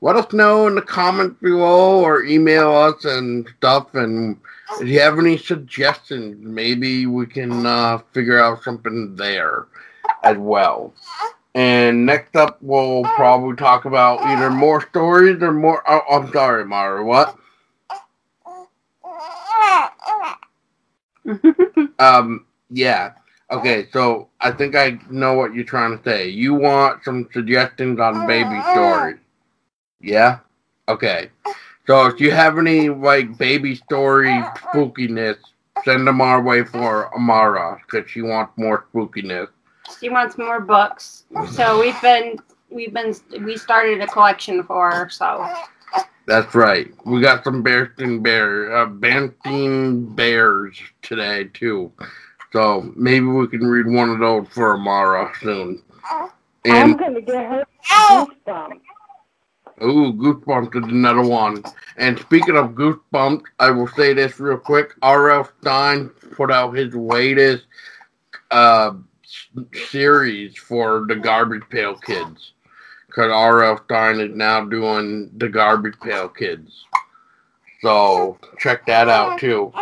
Let 0.00 0.16
us 0.16 0.32
know 0.34 0.66
in 0.66 0.74
the 0.74 0.82
comments 0.82 1.40
below, 1.40 2.04
or 2.04 2.24
email 2.24 2.70
us 2.72 3.06
and 3.06 3.48
stuff. 3.56 3.94
And 3.94 4.38
if 4.78 4.88
you 4.88 5.00
have 5.00 5.18
any 5.18 5.38
suggestions, 5.38 6.36
maybe 6.38 7.06
we 7.06 7.26
can 7.26 7.64
uh, 7.64 7.98
figure 8.12 8.38
out 8.38 8.62
something 8.62 9.16
there 9.16 9.66
as 10.22 10.36
well. 10.36 10.92
And 11.54 12.04
next 12.04 12.34
up, 12.34 12.58
we'll 12.60 13.04
probably 13.04 13.54
talk 13.56 13.84
about 13.84 14.20
either 14.22 14.50
more 14.50 14.80
stories 14.88 15.40
or 15.40 15.52
more. 15.52 15.82
Oh, 15.88 16.00
I'm 16.10 16.32
sorry, 16.32 16.64
Mara. 16.64 17.04
What? 17.04 17.36
Um. 21.98 22.46
Yeah. 22.70 23.12
Okay. 23.50 23.88
So 23.92 24.28
I 24.40 24.50
think 24.50 24.74
I 24.74 24.98
know 25.10 25.34
what 25.34 25.54
you're 25.54 25.64
trying 25.64 25.96
to 25.96 26.04
say. 26.04 26.28
You 26.28 26.54
want 26.54 27.04
some 27.04 27.28
suggestions 27.32 28.00
on 28.00 28.26
baby 28.26 28.60
stories? 28.72 29.18
Yeah. 30.00 30.40
Okay. 30.88 31.30
So 31.86 32.06
if 32.06 32.20
you 32.20 32.30
have 32.30 32.58
any 32.58 32.88
like 32.88 33.38
baby 33.38 33.74
story 33.74 34.30
spookiness, 34.56 35.36
send 35.84 36.06
them 36.06 36.20
our 36.20 36.42
way 36.42 36.64
for 36.64 37.14
Amara 37.14 37.78
because 37.86 38.10
she 38.10 38.22
wants 38.22 38.52
more 38.56 38.86
spookiness. 38.92 39.48
She 40.00 40.08
wants 40.08 40.38
more 40.38 40.60
books. 40.60 41.24
So 41.52 41.80
we've 41.80 42.00
been 42.02 42.38
we've 42.70 42.92
been 42.92 43.14
we 43.44 43.56
started 43.56 44.00
a 44.00 44.06
collection 44.06 44.62
for 44.62 44.90
her. 44.90 45.08
So 45.10 45.46
That's 46.26 46.54
right. 46.54 46.88
We 47.04 47.20
got 47.20 47.44
some 47.44 47.62
Berenstain 47.62 48.22
Bear, 48.22 48.74
uh, 48.76 48.86
Banting 48.86 50.06
Bears 50.14 50.78
today 51.02 51.44
too. 51.52 51.92
So 52.52 52.92
maybe 52.96 53.26
we 53.26 53.46
can 53.48 53.66
read 53.66 53.86
one 53.86 54.10
of 54.10 54.18
those 54.20 54.46
for 54.48 54.74
Amara 54.74 55.32
soon. 55.40 55.82
I'm 56.66 56.96
gonna 56.96 57.20
get 57.20 57.34
her 57.34 57.64
goosebumps. 57.84 58.80
ooh, 59.82 60.12
Goosebumps 60.12 60.76
is 60.84 60.90
another 60.92 61.20
one. 61.22 61.62
And 61.98 62.18
speaking 62.18 62.56
of 62.56 62.70
Goosebumps, 62.70 63.42
I 63.58 63.70
will 63.70 63.88
say 63.88 64.14
this 64.14 64.38
real 64.40 64.56
quick. 64.56 64.94
R.L. 65.02 65.48
Stine 65.60 66.08
put 66.36 66.50
out 66.50 66.72
his 66.76 66.94
latest 66.94 67.64
uh, 68.50 68.92
s- 68.94 68.94
series 69.72 70.56
for 70.56 71.06
the 71.06 71.16
Garbage 71.16 71.62
Pail 71.70 71.96
Kids. 71.96 72.52
Because 73.06 73.30
R.L. 73.30 73.80
Stine 73.84 74.20
is 74.20 74.34
now 74.34 74.64
doing 74.64 75.30
the 75.36 75.48
Garbage 75.48 75.98
Pail 76.00 76.28
Kids. 76.28 76.84
So 77.82 78.38
check 78.58 78.86
that 78.86 79.08
out 79.08 79.38
too. 79.38 79.72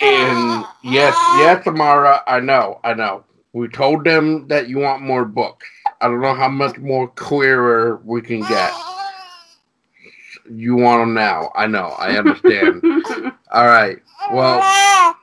And 0.00 0.64
yes, 0.84 1.16
yes, 1.38 1.66
Amara, 1.66 2.22
I 2.26 2.40
know, 2.40 2.80
I 2.84 2.94
know. 2.94 3.24
We 3.52 3.68
told 3.68 4.04
them 4.04 4.46
that 4.48 4.68
you 4.68 4.78
want 4.78 5.02
more 5.02 5.24
books. 5.24 5.66
I 6.00 6.06
don't 6.06 6.20
know 6.20 6.34
how 6.34 6.48
much 6.48 6.78
more 6.78 7.08
clearer 7.08 8.00
we 8.04 8.22
can 8.22 8.40
get. 8.42 8.72
You 10.48 10.76
want 10.76 11.02
them 11.02 11.14
now. 11.14 11.50
I 11.56 11.66
know. 11.66 11.88
I 11.98 12.16
understand. 12.16 12.82
All 13.52 13.66
right. 13.66 13.98
Well, 14.32 15.16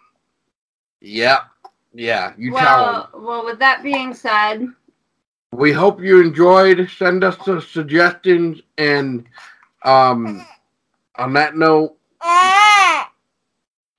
yeah. 1.00 1.40
Yeah. 1.96 2.34
You 2.38 2.52
tell 2.52 2.86
them. 2.86 2.94
well, 3.14 3.22
well, 3.24 3.46
with 3.46 3.60
that 3.60 3.82
being 3.82 4.14
said, 4.14 4.68
We 5.52 5.72
hope 5.72 6.02
you 6.02 6.22
enjoyed. 6.22 6.90
Send 6.90 7.24
us 7.24 7.38
some 7.46 7.62
suggestions. 7.62 8.62
And 8.78 9.26
um, 9.84 10.46
on 11.16 11.34
that 11.34 11.56
note, 11.56 11.96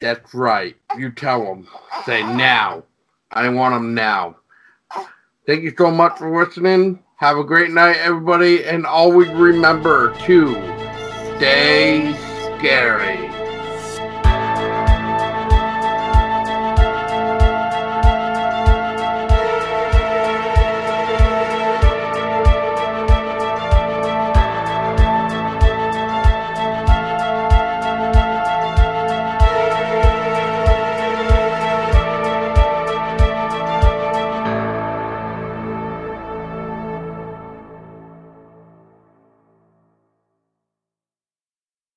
that's 0.00 0.34
right. 0.34 0.76
You 0.98 1.10
tell 1.10 1.42
them. 1.44 1.68
Say 2.04 2.22
now. 2.22 2.84
I 3.32 3.48
want 3.48 3.74
them 3.74 3.94
now. 3.94 4.36
Thank 5.46 5.62
you 5.62 5.72
so 5.76 5.90
much 5.90 6.18
for 6.18 6.44
listening. 6.44 7.02
Have 7.16 7.38
a 7.38 7.44
great 7.44 7.70
night, 7.70 7.96
everybody. 7.96 8.64
And 8.64 8.84
always 8.84 9.28
remember 9.30 10.14
to 10.26 10.52
stay 11.36 12.12
scary. 12.58 13.25